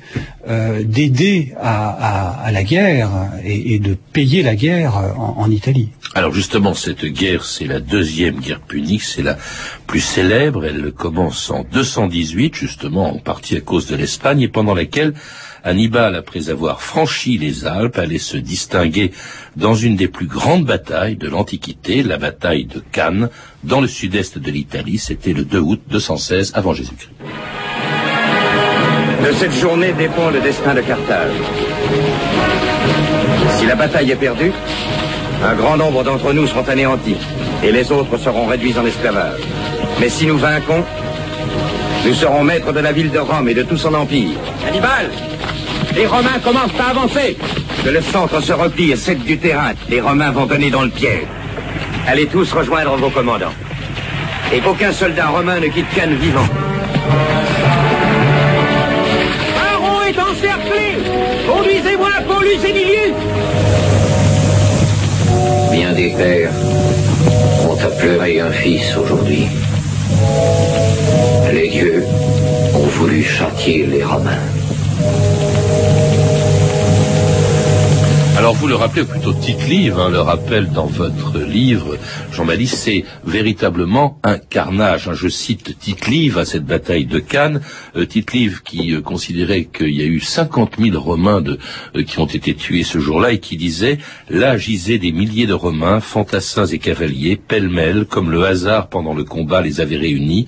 euh, 0.48 0.82
d'aider 0.82 1.54
à, 1.60 2.50
la 2.52 2.64
guerre 2.64 3.10
et, 3.44 3.78
de 3.78 3.94
payer 3.94 4.42
la 4.42 4.56
guerre 4.56 4.96
en, 4.96 5.36
en, 5.38 5.50
Italie. 5.50 5.90
Alors 6.14 6.34
justement, 6.34 6.74
cette 6.74 7.04
guerre, 7.04 7.44
c'est 7.44 7.66
la 7.66 7.78
deuxième 7.78 8.40
guerre 8.40 8.60
punique, 8.60 9.02
c'est 9.02 9.22
la 9.22 9.38
plus 9.86 10.00
célèbre. 10.00 10.64
Elle 10.64 10.90
commence 10.90 11.50
en 11.50 11.62
218, 11.62 12.54
justement 12.56 13.14
en 13.14 13.18
partie 13.18 13.56
à 13.56 13.60
cause 13.60 13.86
de 13.86 13.94
l'Espagne, 13.94 14.40
et 14.40 14.48
pendant 14.48 14.74
laquelle 14.74 15.14
Hannibal, 15.62 16.16
après 16.16 16.48
avoir 16.48 16.80
franchi 16.82 17.38
les 17.38 17.66
Alpes, 17.66 17.98
allait 17.98 18.18
se 18.18 18.36
distinguer 18.36 19.12
dans 19.56 19.74
une 19.74 19.96
des 19.96 20.08
plus 20.08 20.26
grandes 20.26 20.64
batailles 20.64 21.16
de 21.16 21.28
l'Antiquité, 21.28 22.02
la 22.02 22.16
bataille 22.16 22.64
de 22.64 22.80
Cannes, 22.92 23.28
dans 23.64 23.80
le 23.80 23.88
sud-est 23.88 24.38
de 24.38 24.50
l'Italie. 24.50 24.98
C'était 24.98 25.32
le 25.32 25.44
2 25.44 25.58
août 25.58 25.80
216 25.88 26.52
avant 26.54 26.74
Jésus-Christ. 26.74 27.10
De 29.24 29.32
cette 29.32 29.52
journée 29.52 29.92
dépend 29.92 30.30
le 30.30 30.40
destin 30.40 30.74
de 30.74 30.80
Carthage. 30.80 31.32
Si 33.58 33.66
la 33.66 33.74
bataille 33.74 34.10
est 34.10 34.16
perdue, 34.16 34.52
un 35.44 35.54
grand 35.54 35.76
nombre 35.76 36.02
d'entre 36.02 36.32
nous 36.32 36.46
seront 36.46 36.66
anéantis 36.68 37.16
et 37.62 37.70
les 37.70 37.92
autres 37.92 38.16
seront 38.18 38.46
réduits 38.46 38.74
en 38.78 38.86
esclavage. 38.86 39.40
Mais 40.00 40.08
si 40.08 40.26
nous 40.26 40.38
vainquons, 40.38 40.84
nous 42.06 42.14
serons 42.14 42.44
maîtres 42.44 42.72
de 42.72 42.80
la 42.80 42.92
ville 42.92 43.10
de 43.10 43.18
Rome 43.18 43.48
et 43.48 43.54
de 43.54 43.62
tout 43.62 43.76
son 43.76 43.92
empire. 43.94 44.38
Hannibal 44.66 45.10
Les 45.94 46.06
Romains 46.06 46.38
commencent 46.42 46.78
à 46.78 46.90
avancer 46.90 47.36
Que 47.84 47.90
le 47.90 48.00
centre 48.00 48.42
se 48.42 48.52
replie 48.52 48.92
et 48.92 48.96
cède 48.96 49.22
du 49.24 49.38
terrain. 49.38 49.72
Les 49.88 50.00
Romains 50.00 50.30
vont 50.30 50.46
donner 50.46 50.70
dans 50.70 50.82
le 50.82 50.90
piège. 50.90 51.26
Allez 52.06 52.26
tous 52.26 52.52
rejoindre 52.52 52.96
vos 52.96 53.10
commandants. 53.10 53.54
Et 54.52 54.60
qu'aucun 54.60 54.92
soldat 54.92 55.28
romain 55.28 55.60
ne 55.60 55.68
quitte 55.68 55.88
Cannes 55.94 56.14
vivant. 56.16 56.46
Baron 59.54 60.00
est 60.08 60.18
encerclé 60.18 60.98
Conduisez-moi 61.46 62.10
Paulus 62.26 62.68
Emilius 62.68 63.14
Bien 65.72 65.92
des 65.92 66.10
pères 66.16 66.50
ont 67.68 67.84
à 67.84 67.90
pleurer 67.90 68.40
un 68.40 68.50
fils 68.50 68.96
aujourd'hui. 68.96 69.46
Les 71.52 71.68
dieux 71.68 72.04
ont 72.74 72.86
voulu 72.98 73.22
châtier 73.22 73.86
les 73.86 74.02
Romains. 74.02 74.46
Alors 78.40 78.54
vous 78.54 78.68
le 78.68 78.74
rappelez, 78.74 79.04
plutôt 79.04 79.34
Tite-Live 79.34 79.98
hein, 79.98 80.08
le 80.08 80.22
rappelle 80.22 80.70
dans 80.70 80.86
votre 80.86 81.38
livre, 81.40 81.98
Malice, 82.42 82.74
c'est 82.74 83.04
véritablement 83.22 84.18
un 84.22 84.38
carnage. 84.38 85.08
Hein. 85.08 85.12
Je 85.12 85.28
cite 85.28 85.78
Tite-Live 85.78 86.38
à 86.38 86.46
cette 86.46 86.64
bataille 86.64 87.04
de 87.04 87.18
Cannes, 87.18 87.60
euh, 87.96 88.06
Tite-Live 88.06 88.62
qui 88.64 88.94
euh, 88.94 89.02
considérait 89.02 89.64
qu'il 89.64 89.94
y 89.94 90.00
a 90.00 90.06
eu 90.06 90.20
50 90.20 90.76
000 90.78 90.98
Romains 90.98 91.44
euh, 91.44 92.02
qui 92.02 92.18
ont 92.18 92.24
été 92.24 92.54
tués 92.54 92.82
ce 92.82 92.98
jour-là 92.98 93.32
et 93.32 93.40
qui 93.40 93.58
disait 93.58 93.98
«Là 94.30 94.56
gisaient 94.56 94.96
des 94.96 95.12
milliers 95.12 95.46
de 95.46 95.52
Romains, 95.52 96.00
fantassins 96.00 96.64
et 96.64 96.78
cavaliers, 96.78 97.36
pêle-mêle, 97.36 98.06
comme 98.06 98.30
le 98.30 98.46
hasard 98.46 98.88
pendant 98.88 99.12
le 99.12 99.24
combat 99.24 99.60
les 99.60 99.82
avait 99.82 99.98
réunis.» 99.98 100.46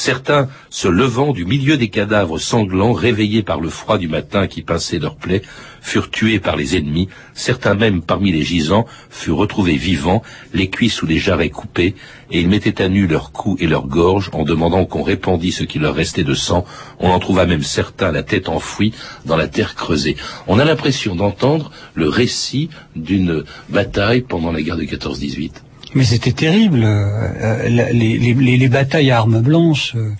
Certains, 0.00 0.48
se 0.70 0.86
levant 0.86 1.32
du 1.32 1.44
milieu 1.44 1.76
des 1.76 1.88
cadavres 1.88 2.38
sanglants, 2.38 2.92
réveillés 2.92 3.42
par 3.42 3.60
le 3.60 3.68
froid 3.68 3.98
du 3.98 4.06
matin 4.06 4.46
qui 4.46 4.62
pinçait 4.62 5.00
leurs 5.00 5.16
plaies, 5.16 5.42
furent 5.80 6.08
tués 6.08 6.38
par 6.38 6.54
les 6.54 6.76
ennemis. 6.76 7.08
Certains 7.34 7.74
même 7.74 8.02
parmi 8.02 8.30
les 8.30 8.44
gisants 8.44 8.86
furent 9.10 9.38
retrouvés 9.38 9.74
vivants, 9.74 10.22
les 10.54 10.70
cuisses 10.70 11.02
ou 11.02 11.06
les 11.06 11.18
jarrets 11.18 11.50
coupés, 11.50 11.96
et 12.30 12.40
ils 12.40 12.48
mettaient 12.48 12.80
à 12.80 12.88
nu 12.88 13.08
leurs 13.08 13.32
cous 13.32 13.56
et 13.58 13.66
leurs 13.66 13.88
gorges 13.88 14.30
en 14.34 14.44
demandant 14.44 14.84
qu'on 14.84 15.02
répandît 15.02 15.50
ce 15.50 15.64
qui 15.64 15.80
leur 15.80 15.96
restait 15.96 16.22
de 16.22 16.34
sang. 16.34 16.64
On 17.00 17.10
en 17.10 17.18
trouva 17.18 17.44
même 17.44 17.64
certains 17.64 18.12
la 18.12 18.22
tête 18.22 18.48
enfouie 18.48 18.94
dans 19.26 19.36
la 19.36 19.48
terre 19.48 19.74
creusée. 19.74 20.16
On 20.46 20.60
a 20.60 20.64
l'impression 20.64 21.16
d'entendre 21.16 21.72
le 21.94 22.08
récit 22.08 22.70
d'une 22.94 23.42
bataille 23.68 24.20
pendant 24.20 24.52
la 24.52 24.62
guerre 24.62 24.76
de 24.76 24.84
14-18. 24.84 25.54
Mais 25.94 26.04
c'était 26.04 26.32
terrible. 26.32 26.82
Euh, 26.84 27.68
les, 27.68 28.18
les- 28.18 28.34
les- 28.34 28.56
les 28.56 28.68
batailles 28.68 29.10
à 29.10 29.18
armes 29.18 29.40
blanches, 29.40 29.94
euh, 29.96 30.10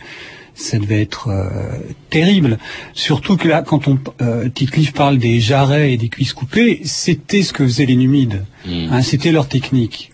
ça 0.54 0.78
devait 0.78 1.02
être 1.02 1.28
euh, 1.28 1.48
terrible. 2.10 2.58
Surtout 2.94 3.36
que 3.36 3.46
là, 3.48 3.62
quand 3.62 3.86
on 3.86 3.98
euh, 4.22 4.48
parle 4.94 5.18
des 5.18 5.40
jarrets 5.40 5.92
et 5.92 5.96
des 5.96 6.08
cuisses 6.08 6.32
coupées, 6.32 6.80
c'était 6.84 7.42
ce 7.42 7.52
que 7.52 7.64
faisaient 7.64 7.86
les 7.86 7.96
Numides. 7.96 8.44
Mm. 8.66 8.88
Hein, 8.90 9.02
c'était 9.02 9.30
leur 9.32 9.46
technique. 9.46 10.10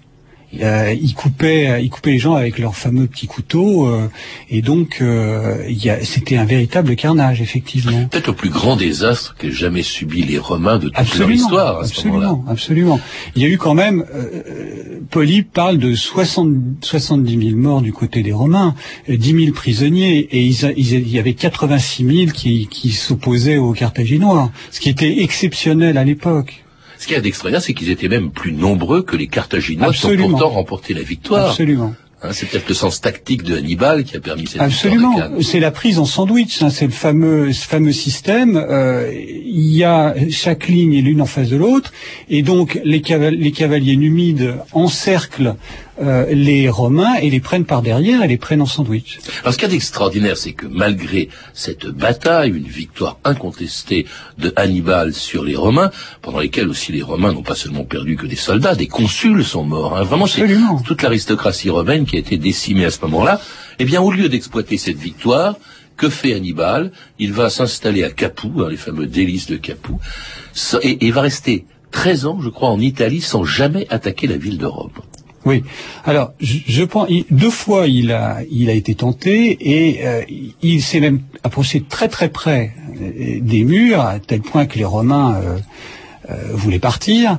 Euh, 0.62 0.94
ils 1.00 1.14
coupaient, 1.14 1.82
ils 1.82 1.90
coupaient 1.90 2.12
les 2.12 2.18
gens 2.18 2.34
avec 2.34 2.58
leurs 2.58 2.76
fameux 2.76 3.06
petits 3.06 3.26
couteaux, 3.26 3.86
euh, 3.86 4.08
et 4.50 4.62
donc 4.62 4.98
euh, 5.00 5.64
il 5.68 5.82
y 5.84 5.90
a- 5.90 6.04
c'était 6.04 6.36
un 6.36 6.44
véritable 6.44 6.96
carnage, 6.96 7.40
effectivement. 7.40 8.06
Peut-être 8.06 8.28
le 8.28 8.32
plus 8.34 8.50
grand 8.50 8.76
désastre 8.76 9.34
qu'aient 9.38 9.50
jamais 9.50 9.82
subi 9.82 10.22
les 10.22 10.38
Romains 10.38 10.78
de 10.78 10.84
toute 10.84 10.94
leur 10.94 11.00
Absolument, 11.02 11.34
histoire 11.34 11.80
à 11.80 11.84
ce 11.86 12.06
moment-là. 12.06 12.26
absolument, 12.28 12.44
absolument. 12.50 13.00
Il 13.36 13.42
y 13.42 13.44
a 13.44 13.48
eu 13.48 13.58
quand 13.58 13.74
même, 13.74 14.04
euh, 14.14 15.00
Polybe 15.10 15.46
parle 15.52 15.78
de 15.78 15.94
60, 15.94 16.48
70 16.82 17.38
000 17.48 17.56
morts 17.56 17.82
du 17.82 17.92
côté 17.92 18.22
des 18.22 18.32
Romains, 18.32 18.74
euh, 19.10 19.16
10 19.16 19.32
000 19.44 19.52
prisonniers, 19.52 20.18
et 20.30 20.42
ils 20.44 20.54
il 20.76 21.08
y 21.10 21.18
avait 21.18 21.34
86 21.34 22.04
000 22.06 22.32
qui, 22.32 22.66
qui 22.68 22.90
s'opposaient 22.90 23.56
aux 23.58 23.72
Carthaginois, 23.72 24.50
ce 24.70 24.80
qui 24.80 24.88
était 24.88 25.22
exceptionnel 25.22 25.98
à 25.98 26.04
l'époque. 26.04 26.63
Ce 27.04 27.06
qu'il 27.06 27.16
y 27.16 27.18
a 27.18 27.20
d'extraordinaire, 27.20 27.60
c'est 27.60 27.74
qu'ils 27.74 27.90
étaient 27.90 28.08
même 28.08 28.30
plus 28.30 28.52
nombreux 28.52 29.02
que 29.02 29.14
les 29.14 29.26
Carthaginois 29.26 29.92
qui 29.92 30.06
ont 30.06 30.16
pourtant 30.16 30.48
remporté 30.48 30.94
la 30.94 31.02
victoire. 31.02 31.50
Absolument. 31.50 31.94
Hein, 32.22 32.30
c'est 32.32 32.46
peut-être 32.48 32.66
le 32.66 32.74
sens 32.74 33.02
tactique 33.02 33.42
de 33.42 33.58
Hannibal 33.58 34.04
qui 34.04 34.16
a 34.16 34.20
permis 34.20 34.46
cette 34.46 34.62
Absolument. 34.62 35.14
C'est 35.42 35.60
la 35.60 35.70
prise 35.70 35.98
en 35.98 36.06
sandwich. 36.06 36.62
hein, 36.62 36.70
c'est 36.70 36.86
le 36.86 36.92
fameux, 36.92 37.52
ce 37.52 37.66
fameux 37.66 37.92
système. 37.92 38.56
euh, 38.56 39.12
il 39.12 39.76
y 39.76 39.84
a 39.84 40.14
chaque 40.30 40.66
ligne 40.68 40.94
est 40.94 41.02
l'une 41.02 41.20
en 41.20 41.26
face 41.26 41.50
de 41.50 41.56
l'autre, 41.58 41.92
et 42.30 42.40
donc 42.40 42.80
les, 42.84 43.00
caval- 43.02 43.36
les 43.36 43.52
cavaliers 43.52 43.96
numides 43.98 44.54
encerclent 44.72 45.56
euh, 46.02 46.26
les 46.32 46.68
Romains 46.68 47.14
et 47.16 47.30
les 47.30 47.40
prennent 47.40 47.64
par 47.64 47.82
derrière 47.82 48.22
et 48.22 48.28
les 48.28 48.36
prennent 48.36 48.62
en 48.62 48.66
sandwich. 48.66 49.18
Alors 49.42 49.52
ce 49.52 49.58
qu'il 49.58 49.68
y 49.68 49.70
a 49.70 49.74
d'extraordinaire, 49.74 50.36
c'est 50.36 50.52
que 50.52 50.66
malgré 50.66 51.28
cette 51.52 51.86
bataille, 51.86 52.50
une 52.50 52.66
victoire 52.66 53.18
incontestée 53.24 54.06
de 54.38 54.52
Hannibal 54.56 55.14
sur 55.14 55.44
les 55.44 55.56
Romains, 55.56 55.90
pendant 56.22 56.40
lesquelles 56.40 56.68
aussi 56.68 56.92
les 56.92 57.02
Romains 57.02 57.32
n'ont 57.32 57.42
pas 57.42 57.54
seulement 57.54 57.84
perdu 57.84 58.16
que 58.16 58.26
des 58.26 58.36
soldats, 58.36 58.74
des 58.74 58.88
consuls 58.88 59.44
sont 59.44 59.64
morts. 59.64 59.96
hein. 59.96 60.02
Vraiment, 60.02 60.26
c'est 60.26 60.46
toute 60.84 61.02
l'aristocratie 61.02 61.70
romaine 61.70 62.06
qui 62.06 62.16
a 62.16 62.18
été 62.18 62.36
décimée 62.38 62.84
à 62.84 62.90
ce 62.90 63.00
moment-là. 63.02 63.40
Eh 63.78 63.84
bien, 63.84 64.00
au 64.00 64.10
lieu 64.10 64.28
d'exploiter 64.28 64.78
cette 64.78 64.98
victoire, 64.98 65.56
que 65.96 66.08
fait 66.08 66.34
Hannibal? 66.34 66.90
Il 67.20 67.32
va 67.32 67.50
s'installer 67.50 68.02
à 68.02 68.10
Capoue, 68.10 68.62
hein, 68.64 68.68
les 68.68 68.76
fameux 68.76 69.06
délices 69.06 69.46
de 69.46 69.56
Capoue, 69.56 70.00
et, 70.82 71.06
et 71.06 71.10
va 71.12 71.20
rester 71.20 71.66
13 71.92 72.26
ans, 72.26 72.40
je 72.40 72.48
crois, 72.48 72.70
en 72.70 72.80
Italie 72.80 73.20
sans 73.20 73.44
jamais 73.44 73.86
attaquer 73.90 74.26
la 74.26 74.36
ville 74.36 74.58
de 74.58 74.66
Rome. 74.66 74.90
Oui. 75.44 75.62
Alors, 76.04 76.32
je, 76.40 76.58
je 76.66 76.82
pense, 76.84 77.06
il- 77.10 77.26
deux 77.30 77.50
fois 77.50 77.86
il 77.86 78.12
a, 78.12 78.38
il 78.50 78.70
a 78.70 78.72
été 78.72 78.94
tenté 78.94 79.56
et 79.60 80.06
euh, 80.06 80.22
il 80.62 80.80
s'est 80.82 81.00
même 81.00 81.20
approché 81.42 81.82
très 81.82 82.08
très 82.08 82.30
près 82.30 82.72
euh, 83.00 83.40
des 83.40 83.62
murs 83.64 84.00
à 84.00 84.18
tel 84.20 84.40
point 84.40 84.64
que 84.66 84.78
les 84.78 84.84
Romains 84.86 85.34
euh, 85.34 85.58
euh, 86.30 86.34
voulaient 86.52 86.78
partir. 86.78 87.38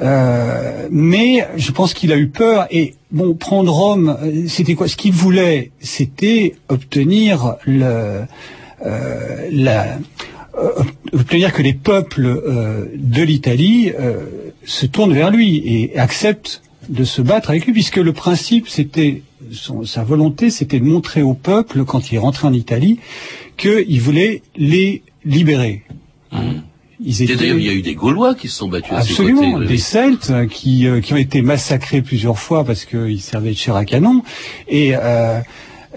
Euh, 0.00 0.88
mais 0.90 1.46
je 1.56 1.70
pense 1.72 1.92
qu'il 1.92 2.12
a 2.12 2.16
eu 2.16 2.28
peur 2.28 2.66
et 2.70 2.94
bon, 3.10 3.34
prendre 3.34 3.70
Rome, 3.70 4.16
euh, 4.22 4.44
c'était 4.48 4.74
quoi? 4.74 4.88
Ce 4.88 4.96
qu'il 4.96 5.12
voulait, 5.12 5.72
c'était 5.80 6.54
obtenir 6.70 7.56
le, 7.66 8.22
la, 9.50 9.98
obtenir 11.12 11.52
que 11.52 11.60
les 11.62 11.74
peuples 11.74 12.42
de 12.96 13.22
l'Italie 13.22 13.92
se 14.64 14.86
tournent 14.86 15.12
vers 15.14 15.30
lui 15.30 15.62
et 15.64 15.98
acceptent 15.98 16.62
de 16.88 17.04
se 17.04 17.22
battre 17.22 17.50
avec 17.50 17.66
lui, 17.66 17.72
puisque 17.72 17.96
le 17.96 18.12
principe, 18.12 18.68
c'était 18.68 19.22
son- 19.52 19.84
sa 19.84 20.02
volonté, 20.04 20.50
c'était 20.50 20.80
de 20.80 20.84
montrer 20.84 21.22
au 21.22 21.34
peuple, 21.34 21.84
quand 21.84 22.10
il 22.10 22.16
est 22.16 22.18
rentré 22.18 22.46
en 22.48 22.52
Italie, 22.52 22.98
qu'il 23.56 24.00
voulait 24.00 24.42
les 24.56 25.02
libérer. 25.24 25.82
Ils 27.04 27.20
Et 27.20 27.24
étaient- 27.24 27.36
d'ailleurs, 27.36 27.58
il 27.58 27.64
y 27.64 27.68
a 27.68 27.72
eu 27.72 27.82
des 27.82 27.94
Gaulois 27.94 28.34
qui 28.34 28.48
se 28.48 28.56
sont 28.56 28.68
battus 28.68 28.92
à 28.92 29.02
ses 29.02 29.14
côtés. 29.14 29.30
Absolument, 29.32 29.58
oui, 29.58 29.66
des 29.66 29.72
oui. 29.72 29.78
Celtes 29.78 30.30
euh, 30.30 30.46
qui, 30.46 30.86
euh, 30.86 31.00
qui 31.00 31.12
ont 31.12 31.16
été 31.16 31.42
massacrés 31.42 32.00
plusieurs 32.00 32.38
fois 32.38 32.64
parce 32.64 32.84
qu'ils 32.84 33.20
servaient 33.20 33.50
de 33.50 33.56
chair 33.56 33.74
à 33.74 33.84
canon. 33.84 34.22
Et 34.68 34.92
euh, 34.94 35.40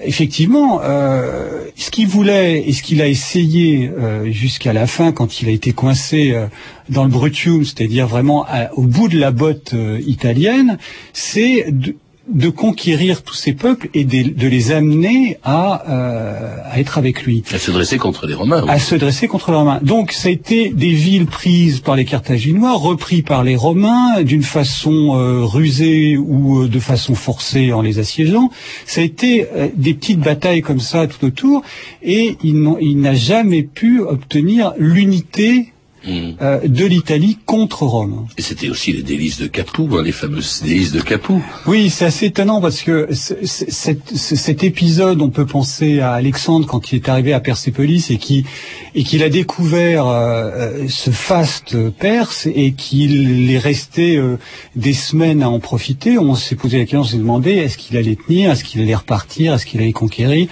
effectivement, 0.02 0.82
euh, 0.84 1.66
ce 1.76 1.92
qu'il 1.92 2.08
voulait 2.08 2.68
et 2.68 2.74
ce 2.74 2.84
qu'il 2.84 3.02
a 3.02 3.08
essayé 3.08 3.90
euh, 3.90 4.32
jusqu'à 4.32 4.74
la 4.74 4.88
fin, 4.88 5.12
quand 5.12 5.42
il 5.42 5.50
a 5.50 5.52
été 5.52 5.74
coincé 5.74 6.32
euh, 6.34 6.48
dans 6.90 7.04
le 7.04 7.10
Brutium, 7.10 7.64
c'est-à-dire 7.64 8.08
vraiment 8.08 8.46
au 8.74 8.84
bout 8.84 9.08
de 9.08 9.18
la 9.18 9.32
botte 9.32 9.74
italienne, 10.06 10.78
c'est 11.14 11.66
de, 11.72 11.96
de 12.28 12.50
conquérir 12.50 13.22
tous 13.22 13.36
ces 13.36 13.54
peuples 13.54 13.90
et 13.94 14.04
de, 14.04 14.34
de 14.34 14.48
les 14.48 14.72
amener 14.72 15.38
à, 15.44 15.84
euh, 15.90 16.58
à 16.72 16.80
être 16.80 16.98
avec 16.98 17.24
lui 17.24 17.44
À 17.54 17.60
se 17.60 17.70
dresser 17.72 17.98
contre 17.98 18.26
les 18.26 18.34
Romains. 18.34 18.64
oui. 18.64 18.70
à 18.70 18.80
se 18.80 18.96
dresser 18.96 19.28
contre 19.28 19.52
les 19.52 19.58
Romains. 19.58 19.80
Donc 19.84 20.12
ça 20.12 20.30
a 20.30 20.32
été 20.32 20.70
des 20.70 20.90
villes 20.90 21.28
prises 21.28 21.82
par 21.82 21.96
les 21.96 22.06
Carthaginois, 22.06 22.74
repris 22.74 23.22
par 23.22 23.44
les 23.44 23.56
Romains 23.56 24.24
d'une 24.24 24.44
façon 24.44 25.16
euh, 25.16 25.44
rusée 25.46 26.18
ou 26.18 26.64
euh, 26.64 26.68
de 26.68 26.80
façon 26.80 27.14
forcée 27.14 27.72
en 27.74 27.82
les 27.82 28.00
assiégeant. 28.00 28.50
Ça 28.88 29.02
a 29.02 29.04
été 29.04 29.48
euh, 29.56 29.68
des 29.76 29.94
petites 29.94 30.20
batailles 30.20 30.62
comme 30.62 30.80
ça 30.80 31.06
tout 31.08 31.24
autour, 31.26 31.62
et 32.02 32.38
il 32.44 33.00
n'a 33.00 33.14
jamais 33.14 33.62
pu 33.64 34.02
obtenir 34.02 34.74
l'unité 34.80 35.74
Euh, 36.08 36.60
de 36.68 36.86
l'Italie 36.86 37.38
contre 37.46 37.84
Rome. 37.84 38.28
Et 38.38 38.42
c'était 38.42 38.70
aussi 38.70 38.92
les 38.94 39.02
délices 39.02 39.40
de 39.40 39.48
Capoue, 39.48 39.90
hein, 39.94 40.04
les 40.04 40.12
fameuses 40.12 40.62
délices 40.64 40.92
de 40.92 41.02
Capoue. 41.02 41.44
Oui, 41.66 41.90
c'est 41.90 42.06
assez 42.06 42.28
étonnant 42.28 42.62
parce 42.62 42.84
que 42.84 43.10
cet, 43.12 44.64
épisode, 44.64 45.22
on 45.22 45.30
peut 45.30 45.48
penser 45.48 46.02
à 46.02 46.12
Alexandre 46.12 46.68
quand 46.68 46.92
il 46.92 46.98
est 46.98 47.10
arrivé 47.10 47.34
à 47.34 47.40
Persépolis 47.40 48.12
et 48.12 48.18
qui 48.18 48.46
et 48.94 49.04
qu'il 49.04 49.24
a 49.24 49.30
découvert 49.30 50.08
euh, 50.08 50.52
euh, 50.54 50.86
ce 50.90 51.10
faste 51.10 51.76
perse 51.92 52.48
et 52.48 52.74
qu'il 52.74 53.52
est 53.52 53.58
resté 53.58 54.16
euh, 54.16 54.38
des 54.76 54.94
semaines 54.94 55.42
à 55.42 55.50
en 55.50 55.60
profiter. 55.60 56.20
On 56.20 56.36
s'est 56.36 56.56
posé 56.56 56.78
la 56.78 56.84
question, 56.84 57.02
on 57.02 57.04
s'est 57.04 57.18
demandé 57.18 57.52
est-ce 57.52 57.78
qu'il 57.78 57.98
allait 57.98 58.16
tenir, 58.16 58.52
est-ce 58.52 58.64
qu'il 58.64 58.82
allait 58.82 58.96
repartir, 58.96 59.56
est-ce 59.56 59.66
qu'il 59.66 59.82
allait 59.82 59.92
conquérir? 59.92 60.48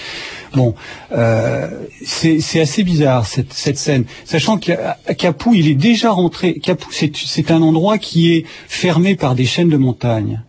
Bon, 0.56 0.76
euh, 1.12 1.68
c'est 2.06 2.40
c'est 2.40 2.60
assez 2.60 2.84
bizarre 2.84 3.26
cette, 3.26 3.54
cette 3.54 3.78
scène, 3.78 4.06
sachant 4.24 4.58
qu'à 4.58 4.98
à 5.08 5.14
Il 5.52 5.68
est 5.68 5.74
déjà 5.76 6.12
rentré. 6.12 6.54
Capoue, 6.60 6.92
c'est 6.92 7.52
un 7.52 7.62
endroit 7.62 7.98
qui 7.98 8.32
est 8.32 8.46
fermé 8.68 9.16
par 9.16 9.36
des 9.36 9.46
chaînes 9.46 9.70
de 9.70 9.78
montagnes. 9.78 10.42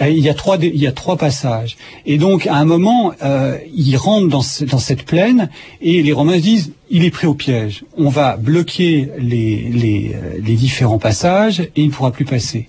Euh, 0.00 0.08
Il 0.08 0.20
y 0.20 0.30
a 0.30 0.34
trois, 0.34 0.56
il 0.60 0.76
y 0.78 0.86
a 0.86 0.92
trois 0.92 1.16
passages. 1.18 1.76
Et 2.06 2.16
donc, 2.16 2.46
à 2.46 2.56
un 2.56 2.64
moment, 2.64 3.12
euh, 3.22 3.58
il 3.76 3.94
rentre 3.98 4.28
dans, 4.28 4.42
dans 4.70 4.78
cette 4.78 5.04
plaine 5.04 5.50
et 5.82 6.02
les 6.02 6.12
Romains 6.14 6.38
se 6.38 6.42
disent, 6.42 6.72
il 6.90 7.04
est 7.04 7.10
pris 7.10 7.26
au 7.26 7.34
piège. 7.34 7.84
On 7.98 8.08
va 8.08 8.38
bloquer 8.38 9.08
les, 9.18 9.68
les, 9.70 10.12
euh, 10.14 10.38
les 10.42 10.54
différents 10.54 10.98
passages 10.98 11.60
et 11.60 11.70
il 11.82 11.86
ne 11.88 11.90
pourra 11.92 12.10
plus 12.10 12.24
passer. 12.24 12.66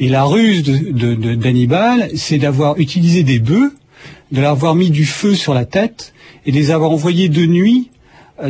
Et 0.00 0.08
la 0.08 0.24
ruse 0.24 0.62
de- 0.62 0.90
de- 0.92 1.14
de- 1.14 1.34
d'Hannibal, 1.34 2.10
c'est 2.16 2.38
d'avoir 2.38 2.78
utilisé 2.78 3.22
des 3.22 3.38
bœufs, 3.38 3.72
de 4.32 4.40
leur 4.40 4.52
avoir 4.52 4.74
mis 4.74 4.88
du 4.90 5.04
feu 5.04 5.34
sur 5.34 5.52
la 5.52 5.66
tête 5.66 6.14
et 6.46 6.52
de 6.52 6.56
les 6.56 6.70
avoir 6.70 6.90
envoyés 6.90 7.28
de 7.28 7.44
nuit 7.44 7.90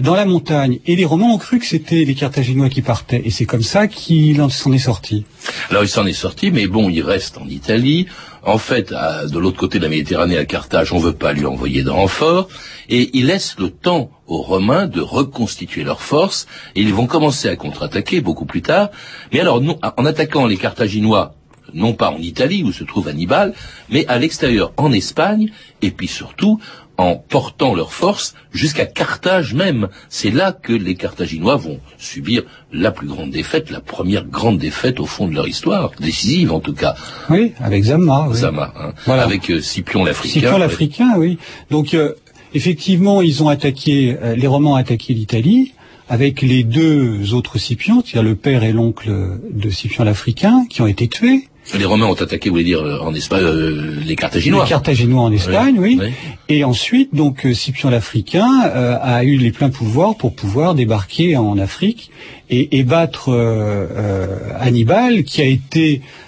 dans 0.00 0.14
la 0.14 0.24
montagne. 0.24 0.78
Et 0.86 0.96
les 0.96 1.04
Romains 1.04 1.26
ont 1.26 1.38
cru 1.38 1.58
que 1.58 1.66
c'était 1.66 2.04
les 2.04 2.14
Carthaginois 2.14 2.68
qui 2.68 2.82
partaient. 2.82 3.22
Et 3.24 3.30
c'est 3.30 3.44
comme 3.46 3.62
ça 3.62 3.88
qu'il 3.88 4.40
en- 4.40 4.48
s'en 4.48 4.72
est 4.72 4.78
sorti. 4.78 5.24
Alors 5.70 5.82
il 5.82 5.88
s'en 5.88 6.06
est 6.06 6.12
sorti, 6.12 6.50
mais 6.50 6.66
bon, 6.66 6.88
il 6.88 7.02
reste 7.02 7.38
en 7.38 7.46
Italie. 7.48 8.06
En 8.44 8.58
fait, 8.58 8.90
de 8.90 9.38
l'autre 9.38 9.58
côté 9.58 9.78
de 9.78 9.84
la 9.84 9.90
Méditerranée, 9.90 10.36
à 10.36 10.44
Carthage, 10.44 10.92
on 10.92 10.98
veut 10.98 11.12
pas 11.12 11.32
lui 11.32 11.46
envoyer 11.46 11.84
de 11.84 11.90
renfort, 11.90 12.48
et 12.88 13.10
il 13.16 13.26
laisse 13.26 13.54
le 13.58 13.70
temps 13.70 14.10
aux 14.26 14.42
Romains 14.42 14.86
de 14.88 15.00
reconstituer 15.00 15.84
leurs 15.84 16.02
forces, 16.02 16.46
et 16.74 16.80
ils 16.80 16.92
vont 16.92 17.06
commencer 17.06 17.48
à 17.48 17.54
contre-attaquer 17.54 18.20
beaucoup 18.20 18.44
plus 18.46 18.62
tard. 18.62 18.90
Mais 19.32 19.38
alors, 19.40 19.60
non, 19.60 19.78
en 19.82 20.04
attaquant 20.06 20.46
les 20.46 20.56
Carthaginois, 20.56 21.34
non 21.72 21.92
pas 21.94 22.10
en 22.10 22.18
Italie 22.18 22.64
où 22.64 22.72
se 22.72 22.82
trouve 22.82 23.06
Hannibal, 23.08 23.54
mais 23.88 24.04
à 24.08 24.18
l'extérieur, 24.18 24.72
en 24.76 24.90
Espagne, 24.92 25.52
et 25.80 25.92
puis 25.92 26.08
surtout 26.08 26.58
en 26.98 27.16
portant 27.16 27.74
leurs 27.74 27.92
forces 27.92 28.34
jusqu'à 28.52 28.84
Carthage 28.86 29.54
même. 29.54 29.88
C'est 30.08 30.30
là 30.30 30.52
que 30.52 30.72
les 30.72 30.94
Carthaginois 30.94 31.56
vont 31.56 31.80
subir 31.98 32.42
la 32.72 32.90
plus 32.90 33.06
grande 33.06 33.30
défaite, 33.30 33.70
la 33.70 33.80
première 33.80 34.24
grande 34.26 34.58
défaite 34.58 35.00
au 35.00 35.06
fond 35.06 35.26
de 35.26 35.34
leur 35.34 35.48
histoire, 35.48 35.90
décisive 36.00 36.52
en 36.52 36.60
tout 36.60 36.74
cas, 36.74 36.94
Oui, 37.30 37.52
avec 37.60 37.84
Zama. 37.84 38.26
oui. 38.28 38.36
Zama, 38.36 38.72
hein, 38.78 38.92
Voilà. 39.06 39.22
avec 39.24 39.50
euh, 39.50 39.60
Scipion 39.60 40.04
l'Africain. 40.04 40.40
Scipion 40.40 40.58
l'Africain, 40.58 41.14
oui. 41.16 41.38
Donc 41.70 41.94
euh, 41.94 42.12
effectivement, 42.54 43.22
ils 43.22 43.42
ont 43.42 43.48
attaqué, 43.48 44.16
euh, 44.22 44.36
les 44.36 44.46
Romains 44.46 44.70
ont 44.70 44.74
attaqué 44.74 45.14
l'Italie 45.14 45.72
avec 46.08 46.42
les 46.42 46.62
deux 46.62 47.32
autres 47.32 47.56
Scipions, 47.58 48.02
c'est-à-dire 48.04 48.22
le 48.28 48.36
père 48.36 48.64
et 48.64 48.72
l'oncle 48.72 49.10
de 49.50 49.70
Scipion 49.70 50.04
l'Africain, 50.04 50.66
qui 50.68 50.82
ont 50.82 50.86
été 50.86 51.08
tués. 51.08 51.48
Les 51.78 51.84
Romains 51.84 52.06
ont 52.06 52.14
attaqué, 52.14 52.48
vous 52.48 52.54
voulez 52.54 52.64
dire, 52.64 52.82
euh, 52.82 52.98
en 53.00 53.14
Espagne, 53.14 53.42
euh, 53.44 53.96
les 54.04 54.16
Carthaginois. 54.16 54.64
Les 54.64 54.68
Carthaginois 54.68 55.22
en 55.22 55.32
Espagne, 55.32 55.76
oui. 55.78 55.98
Oui. 56.00 56.10
Et 56.48 56.64
ensuite, 56.64 57.14
donc 57.14 57.46
euh, 57.46 57.54
Scipion 57.54 57.88
l'Africain 57.88 58.48
euh, 58.66 58.96
a 59.00 59.24
eu 59.24 59.36
les 59.36 59.52
pleins 59.52 59.70
pouvoirs 59.70 60.16
pour 60.16 60.34
pouvoir 60.34 60.74
débarquer 60.74 61.36
en 61.36 61.58
Afrique 61.58 62.10
et, 62.50 62.78
et 62.78 62.82
battre 62.82 63.30
euh, 63.30 63.86
euh, 63.96 64.26
Hannibal, 64.60 65.24
qui 65.24 65.40
a 65.40 65.46
été 65.46 66.02
euh, 66.02 66.21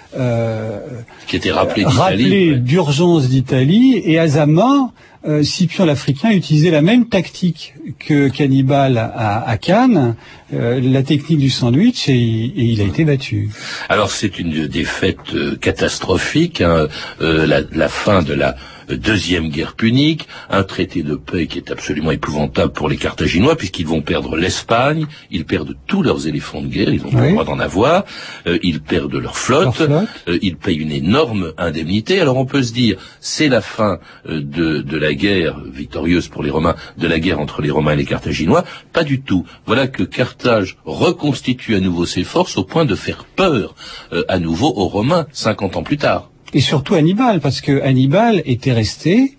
qui 1.27 1.35
était 1.35 1.51
rappelé 1.51 1.83
d'Italie. 1.85 1.99
rappelé 1.99 2.55
d'urgence 2.55 3.27
d'Italie 3.27 4.01
et 4.03 4.17
à 4.19 4.27
Zama, 4.27 4.91
euh, 5.27 5.43
Scipion 5.43 5.85
l'Africain 5.85 6.31
utilisait 6.31 6.71
la 6.71 6.81
même 6.81 7.07
tactique 7.07 7.73
que 7.99 8.29
Cannibal 8.29 8.97
à, 8.97 9.41
à 9.47 9.57
Cannes, 9.57 10.15
euh, 10.53 10.79
la 10.81 11.01
technique 11.03 11.39
du 11.39 11.49
sandwich, 11.49 12.07
et, 12.09 12.13
et 12.13 12.63
il 12.63 12.79
a 12.81 12.83
été 12.85 13.05
battu. 13.05 13.49
Alors 13.89 14.11
c'est 14.11 14.37
une 14.39 14.67
défaite 14.67 15.33
euh, 15.33 15.55
catastrophique, 15.55 16.61
hein, 16.61 16.87
euh, 17.21 17.47
la, 17.47 17.61
la 17.71 17.89
fin 17.89 18.21
de 18.21 18.33
la 18.33 18.49
euh, 18.49 18.53
deuxième 18.89 19.49
guerre 19.49 19.75
punique, 19.75 20.27
un 20.49 20.63
traité 20.63 21.03
de 21.03 21.15
paix 21.15 21.47
qui 21.47 21.57
est 21.57 21.71
absolument 21.71 22.11
épouvantable 22.11 22.71
pour 22.73 22.89
les 22.89 22.97
Carthaginois 22.97 23.55
puisqu'ils 23.55 23.87
vont 23.87 24.01
perdre 24.01 24.37
l'Espagne, 24.37 25.05
ils 25.31 25.45
perdent 25.45 25.75
tous 25.87 26.01
leurs 26.03 26.27
éléphants 26.27 26.61
de 26.61 26.67
guerre, 26.67 26.89
ils 26.89 27.01
n'ont 27.01 27.11
pas 27.11 27.25
le 27.25 27.31
droit 27.31 27.45
d'en 27.45 27.59
avoir, 27.59 28.03
euh, 28.47 28.57
ils 28.63 28.81
perdent 28.81 29.15
leur 29.15 29.37
flotte, 29.37 29.63
Leur 29.65 29.75
flotte. 29.75 30.07
euh, 30.27 30.39
ils 30.41 30.57
payent 30.57 30.77
une 30.77 30.91
énorme 30.91 31.53
indemnité. 31.57 32.19
Alors 32.21 32.37
on 32.37 32.45
peut 32.45 32.63
se 32.63 32.73
dire 32.73 32.97
c'est 33.19 33.49
la 33.49 33.61
fin 33.61 33.99
euh, 34.29 34.41
de, 34.41 34.81
de 34.81 34.97
la 34.97 35.13
guerre 35.13 35.59
victorieuse 35.65 36.27
pour 36.27 36.43
les 36.43 36.49
Romains, 36.49 36.75
de 36.97 37.07
la 37.07 37.19
guerre 37.19 37.39
entre 37.39 37.61
les 37.61 37.71
Romains 37.71 37.93
et 37.93 37.97
les 37.97 38.05
Carthaginois. 38.05 38.63
Pas 38.93 39.03
du 39.03 39.21
tout. 39.21 39.45
Voilà 39.65 39.87
que 39.87 40.03
Carthage 40.03 40.77
reconstitue 40.85 41.75
à 41.75 41.79
nouveau 41.79 42.05
ses 42.05 42.23
forces 42.23 42.57
au 42.57 42.63
point 42.63 42.85
de 42.85 42.95
faire 42.95 43.25
peur 43.25 43.75
euh, 44.13 44.23
à 44.27 44.39
nouveau 44.39 44.67
aux 44.75 44.87
Romains 44.87 45.27
50 45.31 45.77
ans 45.77 45.83
plus 45.83 45.97
tard. 45.97 46.29
Et 46.55 46.61
surtout 46.61 46.95
Hannibal, 46.95 47.41
parce 47.41 47.59
que 47.59 47.81
Hannibal 47.81 48.41
était 48.45 48.71
resté 48.71 49.35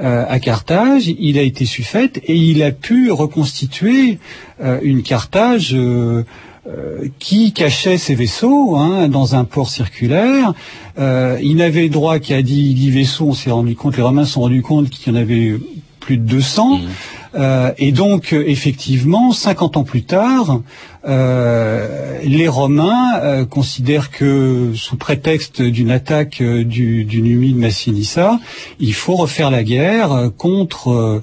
euh, 0.00 0.24
à 0.26 0.40
Carthage, 0.40 1.08
il 1.18 1.38
a 1.38 1.42
été 1.42 1.66
suffète 1.66 2.22
et 2.24 2.34
il 2.34 2.62
a 2.62 2.70
pu 2.70 3.12
reconstituer 3.12 4.18
euh, 4.62 4.78
une 4.82 5.02
Carthage 5.02 5.74
euh, 5.74 6.24
euh, 6.66 7.08
qui 7.18 7.52
cachait 7.52 7.98
ses 7.98 8.14
vaisseaux 8.14 8.76
hein, 8.76 9.08
dans 9.08 9.34
un 9.34 9.44
port 9.44 9.68
circulaire. 9.68 10.54
Euh, 10.98 11.38
il 11.42 11.56
n'avait 11.56 11.90
droit 11.90 12.18
qu'à 12.18 12.40
10, 12.40 12.72
10 12.72 12.90
vaisseaux, 12.90 13.26
on 13.26 13.34
s'est 13.34 13.50
rendu 13.50 13.76
compte, 13.76 13.98
les 13.98 14.02
Romains 14.02 14.24
se 14.24 14.32
sont 14.32 14.40
rendus 14.40 14.62
compte 14.62 14.88
qu'il 14.88 15.12
y 15.12 15.14
en 15.14 15.20
avait 15.20 15.58
plus 16.00 16.16
de 16.16 16.22
200. 16.22 16.80
Euh, 17.36 17.72
et 17.78 17.90
donc, 17.92 18.32
euh, 18.32 18.44
effectivement, 18.46 19.32
50 19.32 19.76
ans 19.76 19.82
plus 19.84 20.04
tard, 20.04 20.60
euh, 21.06 22.18
les 22.22 22.48
Romains 22.48 23.18
euh, 23.22 23.44
considèrent 23.44 24.10
que, 24.10 24.70
sous 24.74 24.96
prétexte 24.96 25.60
d'une 25.62 25.90
attaque 25.90 26.40
euh, 26.40 26.64
du, 26.64 27.04
du 27.04 27.22
numide 27.22 27.56
Massinissa, 27.56 28.38
il 28.80 28.94
faut 28.94 29.16
refaire 29.16 29.50
la 29.50 29.62
guerre 29.64 30.12
euh, 30.12 30.28
contre 30.30 31.20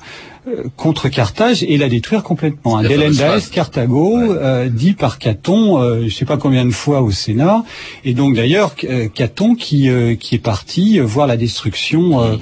contre 0.75 1.07
Carthage 1.07 1.61
et 1.61 1.77
la 1.77 1.87
détruire 1.87 2.23
complètement. 2.23 2.77
Un 2.77 2.81
Delendaes. 2.81 3.47
Carthago, 3.51 4.17
Ouais. 4.17 4.27
euh, 4.41 4.69
dit 4.69 4.93
par 4.93 5.19
Caton, 5.19 5.79
euh, 5.79 5.99
je 5.99 6.05
ne 6.05 6.09
sais 6.09 6.25
pas 6.25 6.37
combien 6.37 6.65
de 6.65 6.71
fois 6.71 7.01
au 7.03 7.11
Sénat, 7.11 7.63
et 8.03 8.15
donc 8.15 8.35
d'ailleurs 8.35 8.73
Caton 9.13 9.53
qui 9.53 9.87
euh, 9.87 10.15
qui 10.15 10.33
est 10.33 10.39
parti 10.39 10.97
voir 10.97 11.27
la 11.27 11.37
destruction 11.37 12.39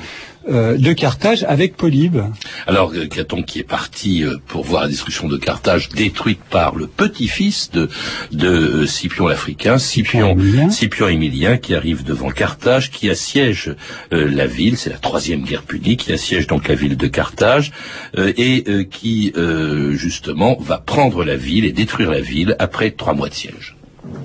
de 0.49 0.93
Carthage 0.93 1.45
avec 1.47 1.75
Polybe. 1.75 2.21
Alors 2.67 2.91
euh, 2.95 3.07
Caton 3.07 3.43
qui 3.43 3.59
est 3.59 3.63
parti 3.63 4.23
euh, 4.23 4.37
pour 4.47 4.63
voir 4.63 4.83
la 4.83 4.89
destruction 4.89 5.27
de 5.27 5.37
Carthage 5.37 5.89
détruite 5.89 6.39
par 6.49 6.75
le 6.75 6.87
petit-fils 6.87 7.71
de, 7.71 7.89
de 8.31 8.47
euh, 8.47 8.85
Scipion 8.85 9.27
l'Africain, 9.27 9.77
Scipion, 9.77 10.31
Émilien. 10.31 10.69
Scipion 10.69 11.07
Émilien, 11.07 11.57
qui 11.57 11.75
arrive 11.75 12.03
devant 12.03 12.29
Carthage, 12.29 12.91
qui 12.91 13.09
assiège 13.09 13.75
euh, 14.13 14.29
la 14.29 14.47
ville, 14.47 14.77
c'est 14.77 14.89
la 14.89 14.97
troisième 14.97 15.43
guerre 15.43 15.63
punique, 15.63 16.01
qui 16.01 16.13
assiège 16.13 16.47
donc 16.47 16.67
la 16.67 16.75
ville 16.75 16.97
de 16.97 17.07
Carthage, 17.07 17.71
euh, 18.17 18.33
et 18.37 18.63
euh, 18.67 18.83
qui 18.83 19.33
euh, 19.37 19.93
justement 19.93 20.57
va 20.59 20.77
prendre 20.77 21.23
la 21.23 21.35
ville 21.35 21.65
et 21.65 21.71
détruire 21.71 22.11
la 22.11 22.21
ville 22.21 22.55
après 22.59 22.91
trois 22.91 23.13
mois 23.13 23.29
de 23.29 23.33
siège. 23.33 23.75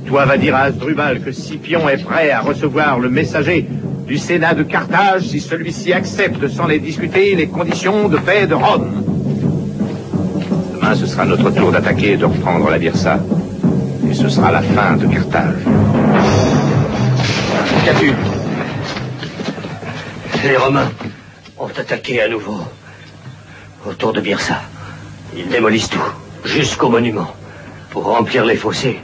Toi 0.07 0.25
va 0.25 0.39
dire 0.39 0.55
à 0.55 0.63
Asdrubal 0.63 1.21
que 1.21 1.33
Scipion 1.33 1.89
est 1.89 2.03
prêt 2.03 2.31
à 2.31 2.41
recevoir 2.41 2.99
le 2.99 3.11
messager 3.11 3.67
du 4.07 4.19
Sénat 4.19 4.55
de 4.55 4.63
Carthage 4.63 5.23
si 5.29 5.41
celui-ci 5.41 5.93
accepte 5.93 6.47
sans 6.49 6.67
les 6.67 6.79
discuter 6.79 7.35
les 7.35 7.49
conditions 7.49 8.09
de 8.09 8.19
paix 8.19 8.47
de 8.47 8.55
Rome. 8.55 9.03
Demain, 10.75 10.95
ce 10.95 11.07
sera 11.07 11.25
notre 11.25 11.51
tour 11.51 11.73
d'attaquer 11.73 12.13
et 12.13 12.17
de 12.17 12.27
reprendre 12.27 12.69
la 12.71 12.79
Birsa. 12.79 13.19
Et 14.11 14.15
ce 14.15 14.29
sera 14.29 14.53
la 14.53 14.63
fin 14.63 14.97
de 14.97 15.07
Carthage. 15.07 15.63
Qu'as-tu 17.85 18.13
Les 20.45 20.57
Romains 20.57 20.91
ont 21.59 21.67
attaqué 21.67 22.21
à 22.21 22.29
nouveau. 22.29 22.59
Autour 23.87 24.13
de 24.13 24.21
Birsa. 24.21 24.61
Ils 25.37 25.49
démolissent 25.49 25.91
tout, 25.91 26.13
jusqu'au 26.45 26.91
monument. 26.91 27.35
Pour 27.91 28.05
remplir 28.05 28.45
les 28.45 28.57
fossés, 28.57 29.01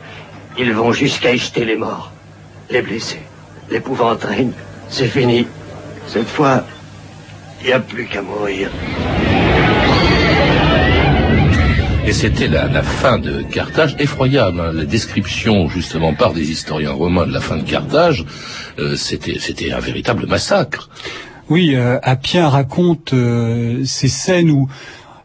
ils 0.59 0.73
vont 0.73 0.93
jusqu'à 0.93 1.33
y 1.33 1.39
jeter 1.39 1.65
les 1.65 1.77
morts, 1.77 2.13
les 2.71 2.83
blessés. 2.83 3.21
L'épouvante 3.71 4.25
règne. 4.25 4.53
C'est 4.91 5.07
fini. 5.09 5.47
Cette 6.07 6.29
fois, 6.29 6.65
il 7.61 7.69
n'y 7.69 7.73
a 7.73 7.81
plus 7.81 8.07
qu'à 8.07 8.23
mourir. 8.23 8.71
Et 12.07 12.13
c'était 12.13 12.49
la, 12.49 12.67
la 12.67 12.83
fin 12.83 13.19
de 13.19 13.43
Carthage, 13.43 13.95
effroyable. 13.99 14.61
hein. 14.61 14.73
La 14.73 14.85
description, 14.85 15.69
justement, 15.69 16.13
par 16.15 16.33
des 16.33 16.51
historiens 16.51 16.93
romains 16.93 17.27
de 17.27 17.33
la 17.33 17.41
fin 17.41 17.57
de 17.57 17.63
Carthage, 17.63 18.25
euh, 18.79 18.97
c'était 18.97 19.39
c'était 19.39 19.71
un 19.73 19.79
véritable 19.81 20.27
massacre. 20.27 20.89
Oui, 21.51 21.75
euh, 21.77 21.99
Appien 22.03 22.49
raconte 22.49 23.13
euh, 23.13 23.83
ces 23.85 24.09
scènes 24.09 24.51
où 24.51 24.69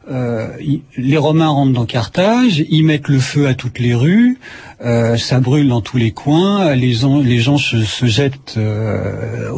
euh, 0.09 0.49
les 0.97 1.17
Romains 1.17 1.47
rentrent 1.47 1.73
dans 1.73 1.85
Carthage, 1.85 2.63
ils 2.69 2.83
mettent 2.83 3.07
le 3.07 3.19
feu 3.19 3.47
à 3.47 3.55
toutes 3.55 3.79
les 3.79 3.95
rues, 3.95 4.37
euh, 4.83 5.17
ça 5.17 5.39
brûle 5.39 5.67
dans 5.67 5.81
tous 5.81 5.97
les 5.97 6.11
coins, 6.11 6.75
les, 6.75 6.93
gens 6.93 7.57
se, 7.57 8.05
jettent 8.05 8.55
euh, 8.57 9.49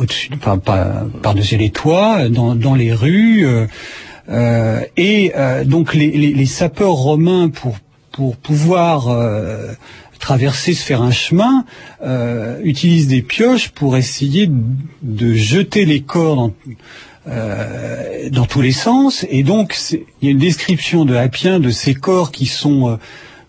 par-dessus 1.21 1.57
les 1.57 1.69
toits, 1.69 2.29
dans, 2.29 2.75
les 2.75 2.93
rues, 2.93 3.45
et 4.97 5.33
donc 5.65 5.93
les, 5.93 6.45
sapeurs 6.45 6.93
romains 6.93 7.49
pour 7.49 8.37
pouvoir 8.37 9.09
traverser, 10.19 10.73
se 10.73 10.83
faire 10.83 11.01
un 11.01 11.11
chemin, 11.11 11.65
utilisent 12.63 13.07
des 13.07 13.21
pioches 13.21 13.69
pour 13.69 13.97
essayer 13.97 14.49
de, 15.01 15.33
jeter 15.33 15.83
les 15.85 16.01
corps 16.01 16.35
dans, 16.35 16.53
euh, 16.67 16.73
dans 17.27 18.45
tous 18.45 18.61
les 18.61 18.71
sens. 18.71 19.25
Et 19.29 19.43
donc, 19.43 19.77
il 19.91 20.25
y 20.25 20.27
a 20.27 20.31
une 20.31 20.37
description 20.37 21.05
de 21.05 21.15
Appien 21.15 21.59
de 21.59 21.69
ces 21.69 21.93
corps 21.93 22.31
qui 22.31 22.45
sont 22.45 22.97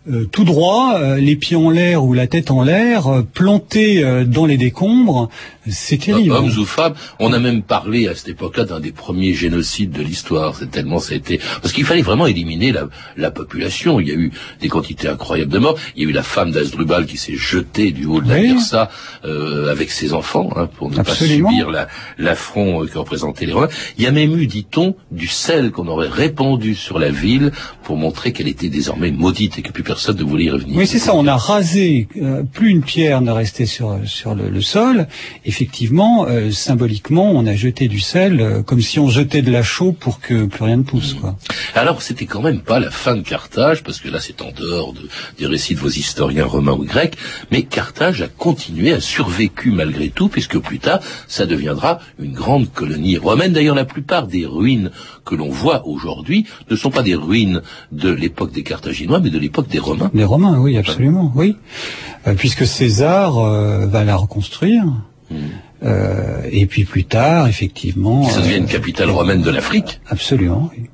euh, 0.09 0.19
euh, 0.19 0.27
tout 0.27 0.45
droit, 0.45 0.95
euh, 0.95 1.17
les 1.17 1.37
pieds 1.37 1.57
en 1.57 1.71
l'air 1.71 2.05
ou 2.05 2.13
la 2.13 2.27
tête 2.27 2.51
en 2.51 2.63
l'air, 2.63 3.07
euh, 3.09 3.23
plantés 3.23 4.05
dans 4.27 4.47
les 4.47 4.57
décombres, 4.57 5.29
c'est 5.71 5.99
terrible. 5.99 6.33
Hommes 6.33 6.53
ou 6.59 6.65
femmes, 6.65 6.95
on 7.19 7.33
a 7.33 7.39
même 7.39 7.63
parlé 7.63 8.09
à 8.09 8.15
cette 8.15 8.29
époque-là 8.29 8.65
d'un 8.65 8.81
des 8.81 8.93
premiers 8.93 9.35
génocides 9.35 9.91
de 9.91 10.03
l'histoire. 10.03 10.57
C'est 10.57 10.71
tellement 10.71 10.99
ça 10.99 11.15
a 11.15 11.17
été 11.17 11.41
parce 11.63 11.73
qu'il 11.73 11.85
fallait 11.85 12.03
vraiment 12.03 12.27
éliminer 12.27 12.73
la, 12.73 12.89
la, 13.17 13.31
population. 13.31 14.01
Il 14.01 14.09
y 14.09 14.11
a 14.11 14.15
eu 14.15 14.33
des 14.61 14.69
quantités 14.69 15.09
incroyables 15.09 15.51
de 15.51 15.59
morts. 15.59 15.79
Il 15.97 16.05
y 16.05 16.07
a 16.07 16.09
eu 16.09 16.13
la 16.13 16.23
femme 16.23 16.51
d'Asdrubal 16.53 17.07
qui 17.07 17.19
s'est 17.19 17.37
jetée 17.37 17.91
du 17.91 18.07
haut 18.07 18.21
de 18.21 18.29
la 18.29 18.39
Birsa 18.39 18.91
euh, 19.25 19.71
avec 19.71 19.91
ses 19.91 20.15
enfants 20.15 20.51
hein, 20.57 20.67
pour 20.67 20.91
ne 20.91 20.97
pas 20.97 21.15
subir 21.15 21.71
l'affront 22.19 22.87
que 22.87 22.99
représentaient 22.99 23.47
les 23.47 23.53
Romains. 23.53 23.69
Il 23.99 24.05
y 24.05 24.07
a 24.07 24.13
même 24.13 24.39
eu, 24.39 24.47
dit-on, 24.47 24.95
du 25.11 25.27
sel 25.27 25.71
qu'on 25.71 25.89
aurait 25.89 26.09
répandu 26.09 26.75
sur 26.75 26.99
la 26.99 27.11
ville 27.11 27.53
pour 27.83 27.97
montrer 27.97 28.33
qu'elle 28.33 28.49
était 28.49 28.69
désormais 28.69 29.11
maudite 29.11 29.59
et 29.59 29.63
que 29.63 29.73
plus 29.73 29.83
personne 29.83 29.98
de 30.07 30.41
y 30.41 30.51
revenir. 30.51 30.77
Oui, 30.77 30.87
c'est 30.87 30.99
ça. 30.99 31.15
On 31.15 31.27
a 31.27 31.37
rasé. 31.37 32.09
Euh, 32.21 32.43
plus 32.43 32.71
une 32.71 32.83
pierre 32.83 33.21
ne 33.21 33.31
restait 33.31 33.67
sur 33.67 33.99
sur 34.05 34.35
le, 34.35 34.61
sol. 34.61 35.07
Effectivement, 35.45 36.27
euh, 36.27 36.51
symboliquement, 36.51 37.31
on 37.33 37.47
a 37.47 37.55
jeté 37.55 37.89
du 37.89 38.01
sel 38.01 38.41
euh, 38.41 38.63
comme 38.63 38.81
si 38.81 38.99
on 38.99 39.09
jetait 39.09 39.43
de 39.43 39.51
la 39.51 39.63
chaux 39.63 39.93
pour 39.93 40.21
que 40.21 40.47
plus 40.47 40.65
rien 40.65 40.79
ne 40.79 40.83
pousse. 40.83 41.15
Quoi. 41.15 41.37
Alors, 41.75 42.03
c'était 42.03 42.27
quand 42.27 42.43
même 42.43 42.61
pas 42.61 42.81
la 42.81 42.91
fin 42.91 43.17
de 43.17 43.23
Carthage, 43.23 43.83
parce 43.83 44.01
que 44.01 44.09
là, 44.09 44.19
c'est 44.21 44.43
en 44.43 44.51
dehors 44.53 44.93
de, 44.93 45.09
des 45.39 45.47
récits 45.47 45.75
de 45.75 45.81
vos 45.81 45.89
historiens 45.89 46.47
romains 46.47 46.73
ou 46.73 46.85
grecs. 46.85 47.17
Mais 47.51 47.63
Carthage 47.63 48.23
a 48.23 48.29
continué, 48.29 48.93
a 48.93 49.01
survécu 49.01 49.71
malgré 49.71 50.09
tout, 50.09 50.29
puisque 50.29 50.59
plus 50.59 50.79
tard, 50.79 51.01
ça 51.27 51.47
deviendra 51.47 52.01
une 52.19 52.33
grande 52.33 52.73
colonie 52.73 53.17
romaine. 53.17 53.53
D'ailleurs, 53.53 53.75
la 53.75 53.85
plupart 53.85 54.27
des 54.27 54.47
ruines 54.47 54.91
que 55.25 55.35
l'on 55.35 55.51
voit 55.51 55.87
aujourd'hui 55.87 56.47
ne 56.71 56.77
sont 56.77 56.91
pas 56.91 57.03
des 57.03 57.15
ruines 57.15 57.63
de 57.93 58.11
l'époque 58.11 58.53
des 58.53 58.63
Carthaginois, 58.63 59.21
mais 59.21 59.31
de 59.31 59.39
l'époque 59.39 59.69
des 59.69 59.78
Romains. 59.79 60.11
Des 60.15 60.25
Romains, 60.25 60.59
oui, 60.59 60.77
absolument, 60.77 61.33
oui. 61.35 61.57
Euh, 62.27 62.35
puisque 62.35 62.67
César 62.67 63.39
euh, 63.39 63.87
va 63.87 64.05
la 64.05 64.17
reconstruire. 64.17 64.85
Hmm. 65.31 65.37
Euh, 65.85 66.43
et 66.51 66.67
puis 66.67 66.85
plus 66.85 67.05
tard, 67.05 67.47
effectivement... 67.47 68.25
Ça 68.25 68.41
devient 68.41 68.57
une 68.57 68.67
capitale 68.67 69.11
romaine 69.11 69.43
de 69.43 69.51
l'Afrique. 69.51 70.01
Absolument, 70.09 70.71
oui. 70.77 70.87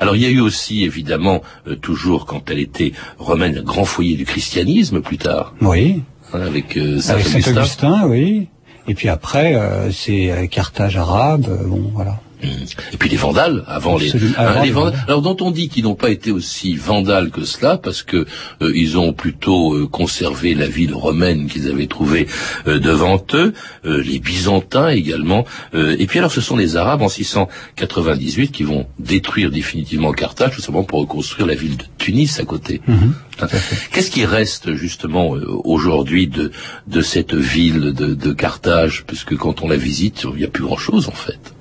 Alors 0.00 0.16
il 0.16 0.22
y 0.22 0.26
a 0.26 0.30
eu 0.30 0.40
aussi, 0.40 0.84
évidemment, 0.84 1.42
toujours 1.82 2.24
quand 2.24 2.50
elle 2.50 2.58
était 2.58 2.92
romaine, 3.18 3.58
un 3.58 3.62
grand 3.62 3.84
foyer 3.84 4.16
du 4.16 4.24
christianisme 4.24 5.00
plus 5.00 5.18
tard. 5.18 5.54
Oui. 5.60 6.02
Hein, 6.32 6.40
avec 6.40 6.72
Saint-Augustin. 7.00 7.40
Saint 7.40 7.56
Augustin, 7.56 8.06
oui. 8.06 8.48
Et 8.86 8.94
puis 8.94 9.08
après, 9.08 9.60
c'est 9.92 10.48
Carthage 10.50 10.96
arabe, 10.96 11.48
bon, 11.66 11.90
voilà. 11.94 12.20
Et 12.42 12.96
puis 12.96 13.08
les 13.08 13.16
Vandales, 13.16 13.64
avant 13.66 13.96
les, 13.96 14.14
hein, 14.36 14.62
les 14.62 14.70
Vandales. 14.70 14.98
Alors 15.06 15.22
dont 15.22 15.36
on 15.40 15.50
dit 15.50 15.68
qu'ils 15.68 15.84
n'ont 15.84 15.94
pas 15.94 16.10
été 16.10 16.30
aussi 16.30 16.76
vandales 16.76 17.30
que 17.30 17.44
cela, 17.44 17.76
parce 17.76 18.02
que 18.02 18.26
euh, 18.62 18.72
ils 18.74 18.96
ont 18.96 19.12
plutôt 19.12 19.74
euh, 19.74 19.86
conservé 19.86 20.54
la 20.54 20.68
ville 20.68 20.94
romaine 20.94 21.48
qu'ils 21.48 21.68
avaient 21.68 21.86
trouvée 21.86 22.26
euh, 22.66 22.78
devant 22.78 23.24
eux, 23.34 23.52
les 23.84 24.18
Byzantins 24.18 24.88
également. 24.88 25.44
et 25.74 26.06
puis 26.06 26.18
alors 26.18 26.30
ce 26.30 26.40
sont 26.40 26.56
les 26.56 26.76
Arabes 26.76 27.02
en 27.02 27.08
698 27.08 28.52
qui 28.52 28.62
vont 28.62 28.86
détruire 28.98 29.50
définitivement 29.50 30.12
Carthage, 30.12 30.56
tout 30.56 30.60
simplement 30.60 30.84
pour 30.84 31.00
reconstruire 31.00 31.46
la 31.46 31.54
ville 31.54 31.76
de 31.76 31.84
Tunis 31.98 32.38
à 32.38 32.44
côté. 32.44 32.80
Mhm. 32.86 33.14
Hein. 33.40 33.46
Qu'est-ce 33.92 34.10
qui 34.10 34.24
reste 34.24 34.74
justement 34.74 35.30
aujourd'hui 35.64 36.26
de, 36.26 36.50
de 36.86 37.00
cette 37.00 37.34
ville 37.34 37.92
de, 37.92 38.14
de 38.14 38.32
Carthage, 38.32 39.04
puisque 39.06 39.36
quand 39.36 39.62
on 39.62 39.68
la 39.68 39.76
visite, 39.76 40.24
il 40.34 40.38
n'y 40.38 40.44
a 40.44 40.48
plus 40.48 40.64
grand-chose 40.64 41.08
en 41.08 41.12
fait. 41.12 41.54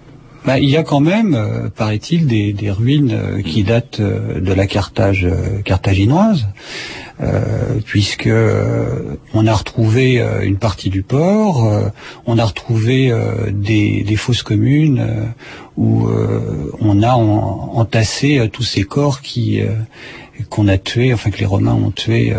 Bah, 0.47 0.59
il 0.59 0.69
y 0.69 0.77
a 0.77 0.83
quand 0.83 1.01
même, 1.01 1.35
euh, 1.35 1.67
paraît-il, 1.69 2.25
des, 2.25 2.53
des, 2.53 2.71
ruines 2.71 3.11
euh, 3.11 3.41
qui 3.41 3.65
datent 3.65 3.99
euh, 3.99 4.39
de 4.39 4.53
la 4.53 4.65
Carthage 4.65 5.27
carthaginoise, 5.65 6.47
puisque 7.83 8.29
on 9.33 9.47
a 9.47 9.53
retrouvé 9.53 10.23
une 10.43 10.57
partie 10.57 10.91
du 10.91 11.01
port, 11.01 11.67
on 12.27 12.37
a 12.37 12.45
retrouvé 12.45 13.11
des, 13.51 14.03
des, 14.03 14.15
fosses 14.15 14.43
communes 14.43 15.33
où 15.77 16.07
on 16.79 17.01
a 17.01 17.13
entassé 17.15 18.47
tous 18.53 18.61
ces 18.61 18.83
corps 18.83 19.21
qui 19.21 19.61
qu'on 20.51 20.67
a 20.67 20.77
tués, 20.77 21.11
enfin 21.11 21.31
que 21.31 21.39
les 21.39 21.47
Romains 21.47 21.73
ont 21.73 21.89
tués 21.89 22.35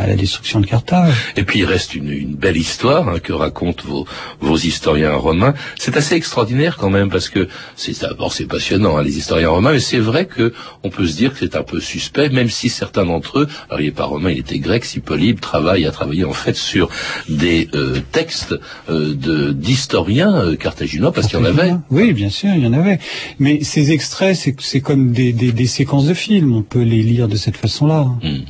à 0.00 0.06
la 0.06 0.16
destruction 0.16 0.60
de 0.60 0.66
Carthage. 0.66 1.14
Et 1.36 1.44
puis 1.44 1.60
il 1.60 1.64
reste 1.64 1.94
une, 1.94 2.10
une 2.10 2.34
belle 2.34 2.56
histoire 2.56 3.08
hein, 3.08 3.18
que 3.18 3.32
racontent 3.32 3.84
vos, 3.86 4.06
vos 4.40 4.56
historiens 4.56 5.14
romains. 5.14 5.54
C'est 5.78 5.96
assez 5.96 6.14
extraordinaire 6.14 6.76
quand 6.76 6.90
même 6.90 7.10
parce 7.10 7.28
que 7.28 7.48
c'est 7.76 8.00
d'abord 8.00 8.32
c'est 8.32 8.46
passionnant 8.46 8.96
hein, 8.96 9.02
les 9.02 9.18
historiens 9.18 9.50
romains, 9.50 9.72
mais 9.72 9.80
c'est 9.80 9.98
vrai 9.98 10.26
que 10.26 10.52
on 10.82 10.90
peut 10.90 11.06
se 11.06 11.16
dire 11.16 11.32
que 11.32 11.38
c'est 11.40 11.56
un 11.56 11.62
peu 11.62 11.80
suspect, 11.80 12.28
même 12.30 12.50
si 12.50 12.68
certains 12.68 13.04
d'entre 13.04 13.40
eux, 13.40 13.48
alors 13.68 13.80
il 13.80 13.86
n'est 13.86 13.92
pas 13.92 14.04
romain, 14.04 14.30
il 14.30 14.38
était 14.38 14.58
grec, 14.58 14.84
si 14.84 15.00
Polybe 15.00 15.40
travaille 15.40 15.86
a 15.86 15.90
travaillé 15.90 16.24
en 16.24 16.32
fait 16.32 16.56
sur 16.56 16.88
des 17.28 17.68
euh, 17.74 18.00
textes 18.12 18.54
euh, 18.88 19.14
de 19.14 19.52
d'historiens 19.52 20.34
euh, 20.34 20.56
carthaginois 20.56 21.12
parce 21.12 21.26
qu'il 21.26 21.38
y 21.38 21.42
en 21.42 21.44
avait. 21.44 21.72
Oui, 21.90 22.12
bien 22.12 22.30
sûr, 22.30 22.50
il 22.54 22.64
y 22.64 22.66
en 22.66 22.72
avait. 22.72 22.98
Mais 23.38 23.62
ces 23.62 23.92
extraits, 23.92 24.36
c'est 24.36 24.80
comme 24.80 25.12
des, 25.12 25.32
des, 25.32 25.52
des, 25.52 25.66
séquences 25.66 26.06
de 26.06 26.14
films, 26.14 26.54
on 26.54 26.62
peut 26.62 26.82
les 26.82 27.02
lire 27.02 27.28
de 27.28 27.36
cette 27.36 27.56
façon-là. 27.56 28.08
Hmm. 28.22 28.40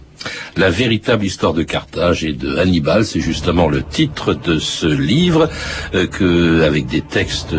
La 0.56 0.68
véritable 0.68 1.24
histoire 1.24 1.54
de 1.54 1.62
Carthage 1.62 2.24
et 2.24 2.32
de 2.32 2.56
Hannibal, 2.58 3.04
c'est 3.04 3.20
justement 3.20 3.68
le 3.68 3.82
titre 3.82 4.34
de 4.34 4.58
ce 4.58 4.86
livre 4.86 5.48
euh, 5.94 6.06
que, 6.06 6.62
avec 6.62 6.86
des 6.86 7.00
textes 7.00 7.54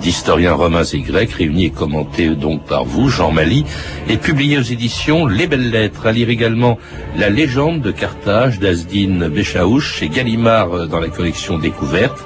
d'historiens 0.00 0.54
romains 0.54 0.84
et 0.84 1.00
grecs 1.00 1.32
réunis 1.32 1.66
et 1.66 1.70
commentés 1.70 2.30
donc 2.30 2.64
par 2.64 2.84
vous, 2.84 3.08
Jean 3.08 3.30
Mali, 3.30 3.64
et 4.08 4.16
publié 4.16 4.58
aux 4.58 4.62
éditions 4.62 5.26
Les 5.26 5.46
Belles 5.46 5.70
Lettres. 5.70 6.06
À 6.06 6.12
lire 6.12 6.30
également 6.30 6.78
La 7.16 7.30
légende 7.30 7.80
de 7.82 7.90
Carthage 7.90 8.58
d'Asdine 8.58 9.28
Béchaouche 9.28 9.98
chez 9.98 10.08
Gallimard 10.08 10.72
euh, 10.72 10.86
dans 10.86 11.00
la 11.00 11.08
collection 11.08 11.58
Découverte 11.58 12.24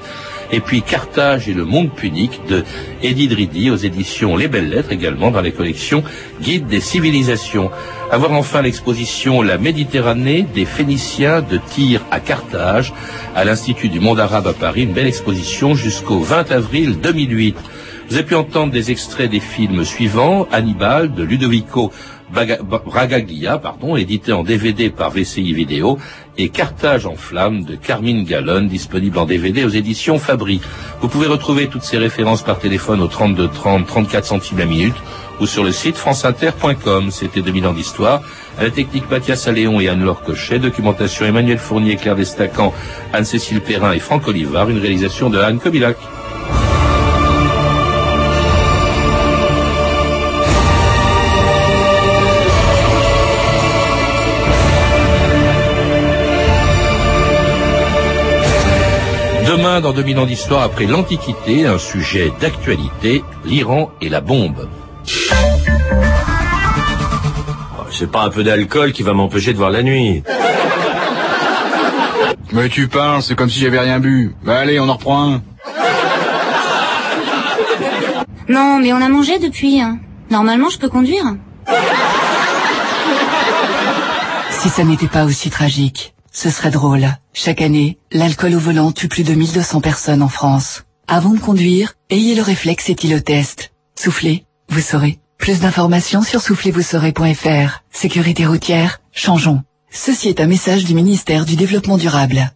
et 0.52 0.60
puis 0.60 0.82
Carthage 0.82 1.48
et 1.48 1.54
le 1.54 1.64
monde 1.64 1.90
punique 1.90 2.40
de 2.48 2.64
Eddie 3.02 3.28
Dridi 3.28 3.70
aux 3.70 3.76
éditions 3.76 4.36
Les 4.36 4.48
Belles 4.48 4.70
Lettres 4.70 4.92
également 4.92 5.30
dans 5.30 5.40
les 5.40 5.52
collections 5.52 6.02
Guide 6.42 6.66
des 6.66 6.80
civilisations. 6.80 7.70
Avoir 8.10 8.32
enfin 8.32 8.62
l'exposition 8.62 9.42
La 9.42 9.58
Méditerranée 9.58 10.46
des 10.54 10.64
Phéniciens 10.64 11.42
de 11.42 11.58
Tyr 11.58 12.04
à 12.10 12.20
Carthage 12.20 12.92
à 13.34 13.44
l'Institut 13.44 13.88
du 13.88 14.00
monde 14.00 14.20
arabe 14.20 14.46
à 14.46 14.52
Paris, 14.52 14.82
une 14.82 14.92
belle 14.92 15.06
exposition 15.06 15.74
jusqu'au 15.74 16.20
20 16.20 16.50
avril 16.50 16.98
2008. 17.00 17.56
Vous 18.08 18.14
avez 18.14 18.24
pu 18.24 18.34
entendre 18.36 18.72
des 18.72 18.90
extraits 18.90 19.30
des 19.30 19.38
films 19.38 19.84
suivants, 19.84 20.48
Hannibal 20.50 21.12
de 21.12 21.22
Ludovico 21.22 21.92
Bragaglia, 22.30 23.58
pardon, 23.58 23.96
édité 23.96 24.32
en 24.32 24.44
DVD 24.44 24.88
par 24.88 25.10
VCI 25.10 25.52
Vidéo, 25.52 25.98
et 26.38 26.48
Carthage 26.48 27.04
en 27.04 27.16
flammes 27.16 27.64
de 27.64 27.74
Carmine 27.74 28.24
Gallon, 28.24 28.62
disponible 28.62 29.18
en 29.18 29.26
DVD 29.26 29.64
aux 29.64 29.68
éditions 29.68 30.18
Fabry. 30.18 30.62
Vous 31.02 31.08
pouvez 31.08 31.26
retrouver 31.26 31.66
toutes 31.68 31.82
ces 31.82 31.98
références 31.98 32.42
par 32.42 32.58
téléphone 32.58 33.02
au 33.02 33.08
32 33.08 33.48
30 33.48 33.86
34 33.86 34.24
centimes 34.24 34.58
la 34.58 34.64
minute 34.64 34.96
ou 35.40 35.46
sur 35.46 35.62
le 35.62 35.72
site 35.72 35.96
franceinter.com. 35.96 37.10
C'était 37.10 37.42
2000 37.42 37.66
ans 37.66 37.72
d'histoire. 37.74 38.22
À 38.58 38.62
la 38.64 38.70
technique 38.70 39.10
Mathias 39.10 39.46
Alléon 39.48 39.80
et 39.80 39.88
Anne-Laure 39.88 40.22
Cochet, 40.22 40.58
documentation 40.58 41.26
Emmanuel 41.26 41.58
Fournier, 41.58 41.96
Claire 41.96 42.16
Destacan, 42.16 42.72
Anne-Cécile 43.12 43.60
Perrin 43.60 43.92
et 43.92 44.00
Franck 44.00 44.28
Olivard, 44.28 44.70
une 44.70 44.78
réalisation 44.78 45.28
de 45.28 45.38
Anne 45.38 45.58
Kobilac. 45.58 45.96
Dans 59.82 59.92
2000 59.92 60.18
ans 60.18 60.26
d'histoire, 60.26 60.62
après 60.62 60.86
l'Antiquité, 60.86 61.64
un 61.64 61.78
sujet 61.78 62.32
d'actualité, 62.40 63.22
l'Iran 63.44 63.92
et 64.00 64.08
la 64.08 64.20
bombe. 64.20 64.68
Oh, 67.78 67.84
c'est 67.92 68.10
pas 68.10 68.22
un 68.22 68.30
peu 68.30 68.42
d'alcool 68.42 68.92
qui 68.92 69.04
va 69.04 69.12
m'empêcher 69.12 69.52
de 69.52 69.58
voir 69.58 69.70
la 69.70 69.84
nuit. 69.84 70.24
Mais 72.52 72.68
tu 72.68 72.88
parles, 72.88 73.22
c'est 73.22 73.36
comme 73.36 73.48
si 73.48 73.60
j'avais 73.60 73.78
rien 73.78 74.00
bu. 74.00 74.34
Bah 74.42 74.58
allez, 74.58 74.80
on 74.80 74.88
en 74.88 74.94
reprend 74.94 75.34
un. 75.34 75.42
Non, 78.48 78.80
mais 78.80 78.92
on 78.92 79.00
a 79.00 79.08
mangé 79.08 79.38
depuis. 79.38 79.80
Hein. 79.80 79.98
Normalement, 80.30 80.70
je 80.70 80.78
peux 80.78 80.88
conduire. 80.88 81.24
Si 84.50 84.68
ça 84.70 84.82
n'était 84.82 85.06
pas 85.06 85.24
aussi 85.24 85.50
tragique, 85.50 86.14
ce 86.38 86.50
serait 86.50 86.70
drôle. 86.70 87.08
Chaque 87.32 87.60
année, 87.60 87.98
l'alcool 88.12 88.54
au 88.54 88.60
volant 88.60 88.92
tue 88.92 89.08
plus 89.08 89.24
de 89.24 89.34
1200 89.34 89.80
personnes 89.80 90.22
en 90.22 90.28
France. 90.28 90.84
Avant 91.08 91.30
de 91.30 91.40
conduire, 91.40 91.94
ayez 92.10 92.36
le 92.36 92.42
réflexe 92.42 92.88
éthylotest. 92.90 93.72
Soufflez, 93.96 94.44
vous 94.68 94.80
saurez. 94.80 95.18
Plus 95.36 95.58
d'informations 95.58 96.22
sur 96.22 96.40
soufflezvousaurez.fr. 96.40 97.82
Sécurité 97.90 98.46
routière, 98.46 99.00
changeons. 99.10 99.62
Ceci 99.90 100.28
est 100.28 100.40
un 100.40 100.46
message 100.46 100.84
du 100.84 100.94
ministère 100.94 101.44
du 101.44 101.56
Développement 101.56 101.98
durable. 101.98 102.52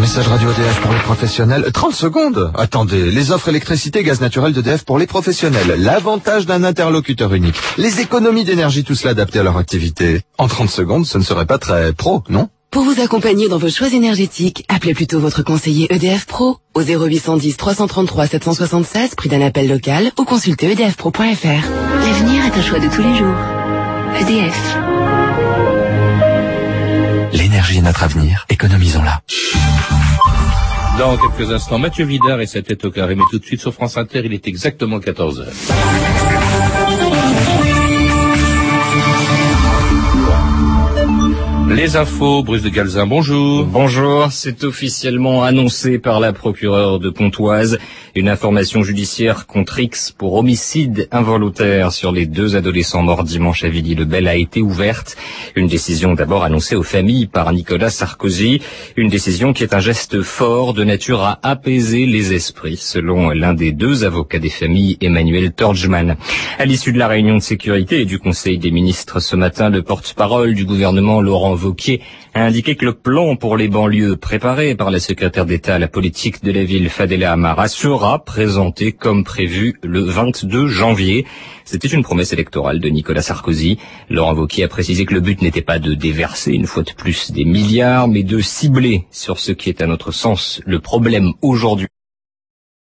Message 0.00 0.28
radio 0.28 0.50
EDF 0.50 0.80
pour 0.80 0.92
les 0.94 0.98
professionnels. 1.00 1.70
30 1.74 1.94
secondes 1.94 2.52
Attendez, 2.56 3.10
les 3.10 3.32
offres 3.32 3.50
électricité 3.50 4.02
gaz 4.02 4.22
naturel 4.22 4.54
d'EDF 4.54 4.84
pour 4.84 4.98
les 4.98 5.06
professionnels. 5.06 5.74
L'avantage 5.76 6.46
d'un 6.46 6.64
interlocuteur 6.64 7.34
unique. 7.34 7.56
Les 7.76 8.00
économies 8.00 8.44
d'énergie, 8.44 8.82
tout 8.82 8.94
cela 8.94 9.10
adapté 9.10 9.40
à 9.40 9.42
leur 9.42 9.58
activité. 9.58 10.22
En 10.38 10.48
30 10.48 10.70
secondes, 10.70 11.04
ce 11.06 11.18
ne 11.18 11.22
serait 11.22 11.44
pas 11.44 11.58
très 11.58 11.92
pro, 11.92 12.22
non? 12.30 12.48
Pour 12.70 12.84
vous 12.84 12.98
accompagner 13.02 13.48
dans 13.48 13.58
vos 13.58 13.68
choix 13.68 13.88
énergétiques, 13.92 14.64
appelez 14.68 14.94
plutôt 14.94 15.20
votre 15.20 15.42
conseiller 15.42 15.86
EDF 15.90 16.24
Pro 16.24 16.56
au 16.72 16.80
0810 16.80 17.58
333 17.58 18.26
776, 18.26 19.14
prix 19.16 19.28
d'un 19.28 19.42
appel 19.42 19.68
local, 19.68 20.12
ou 20.18 20.24
consultez 20.24 20.70
edfpro.fr. 20.70 21.68
L'avenir 22.06 22.46
est 22.46 22.58
un 22.58 22.62
choix 22.62 22.78
de 22.78 22.88
tous 22.88 23.02
les 23.02 23.14
jours. 23.16 23.36
EDF. 24.18 24.76
L'énergie 27.70 27.78
est 27.78 27.82
notre 27.82 28.02
avenir, 28.02 28.46
économisons-la. 28.48 29.20
Dans 30.98 31.16
quelques 31.16 31.52
instants, 31.52 31.78
Mathieu 31.78 32.04
Vidard 32.04 32.40
et 32.40 32.46
sa 32.46 32.62
tête 32.62 32.84
au 32.84 32.90
carré. 32.90 33.14
Mais 33.14 33.22
tout 33.30 33.38
de 33.38 33.44
suite 33.44 33.60
sur 33.60 33.72
France 33.72 33.96
Inter, 33.96 34.22
il 34.24 34.32
est 34.32 34.48
exactement 34.48 34.98
14 34.98 35.40
heures. 35.40 35.46
Les 41.70 41.96
infos, 41.96 42.42
Bruce 42.42 42.62
de 42.62 42.68
Galzin, 42.68 43.06
bonjour. 43.06 43.64
Bonjour, 43.64 44.32
c'est 44.32 44.64
officiellement 44.64 45.44
annoncé 45.44 46.00
par 46.00 46.18
la 46.18 46.32
procureure 46.32 46.98
de 46.98 47.10
Pontoise. 47.10 47.78
Une 48.16 48.28
information 48.28 48.82
judiciaire 48.82 49.46
contre 49.46 49.78
X 49.78 50.10
pour 50.10 50.34
homicide 50.34 51.06
involontaire 51.12 51.92
sur 51.92 52.10
les 52.10 52.26
deux 52.26 52.56
adolescents 52.56 53.02
morts 53.02 53.22
dimanche 53.22 53.62
à 53.62 53.68
Villy-le-Bel 53.68 54.26
a 54.26 54.34
été 54.34 54.60
ouverte. 54.60 55.16
Une 55.54 55.68
décision 55.68 56.14
d'abord 56.14 56.42
annoncée 56.42 56.74
aux 56.74 56.82
familles 56.82 57.28
par 57.28 57.52
Nicolas 57.52 57.88
Sarkozy. 57.88 58.62
Une 58.96 59.10
décision 59.10 59.52
qui 59.52 59.62
est 59.62 59.74
un 59.74 59.80
geste 59.80 60.22
fort 60.22 60.74
de 60.74 60.82
nature 60.82 61.22
à 61.22 61.38
apaiser 61.44 62.04
les 62.04 62.32
esprits, 62.32 62.76
selon 62.76 63.30
l'un 63.30 63.54
des 63.54 63.70
deux 63.70 64.02
avocats 64.04 64.40
des 64.40 64.50
familles, 64.50 64.98
Emmanuel 65.00 65.52
Torgman. 65.52 66.16
À 66.58 66.64
l'issue 66.64 66.92
de 66.92 66.98
la 66.98 67.06
réunion 67.06 67.36
de 67.36 67.42
sécurité 67.42 68.00
et 68.00 68.06
du 68.06 68.18
Conseil 68.18 68.58
des 68.58 68.72
ministres 68.72 69.20
ce 69.20 69.36
matin, 69.36 69.70
le 69.70 69.82
porte-parole 69.82 70.54
du 70.54 70.64
gouvernement, 70.64 71.20
Laurent 71.20 71.54
Vauquier, 71.54 72.00
a 72.34 72.42
indiqué 72.44 72.74
que 72.74 72.86
le 72.86 72.94
plan 72.94 73.36
pour 73.36 73.56
les 73.56 73.68
banlieues 73.68 74.16
préparé 74.16 74.74
par 74.74 74.90
la 74.90 74.98
secrétaire 74.98 75.46
d'État 75.46 75.76
à 75.76 75.78
la 75.78 75.88
politique 75.88 76.42
de 76.42 76.50
la 76.50 76.64
ville 76.64 76.88
Fadela 76.88 77.32
Amara 77.32 77.68
sera 78.00 78.18
présenté 78.24 78.92
comme 78.92 79.24
prévu 79.24 79.78
le 79.82 80.00
22 80.00 80.68
janvier. 80.68 81.26
C'était 81.66 81.86
une 81.86 82.02
promesse 82.02 82.32
électorale 82.32 82.80
de 82.80 82.88
Nicolas 82.88 83.20
Sarkozy. 83.20 83.78
Laurent 84.08 84.34
Wauquiez 84.34 84.64
a 84.64 84.68
précisé 84.68 85.04
que 85.04 85.12
le 85.12 85.20
but 85.20 85.42
n'était 85.42 85.60
pas 85.60 85.78
de 85.78 85.92
déverser 85.92 86.52
une 86.52 86.64
fois 86.64 86.82
de 86.82 86.92
plus 86.92 87.30
des 87.30 87.44
milliards, 87.44 88.08
mais 88.08 88.22
de 88.22 88.40
cibler 88.40 89.04
sur 89.10 89.38
ce 89.38 89.52
qui 89.52 89.68
est 89.68 89.82
à 89.82 89.86
notre 89.86 90.12
sens 90.12 90.62
le 90.64 90.80
problème 90.80 91.34
aujourd'hui. 91.42 91.88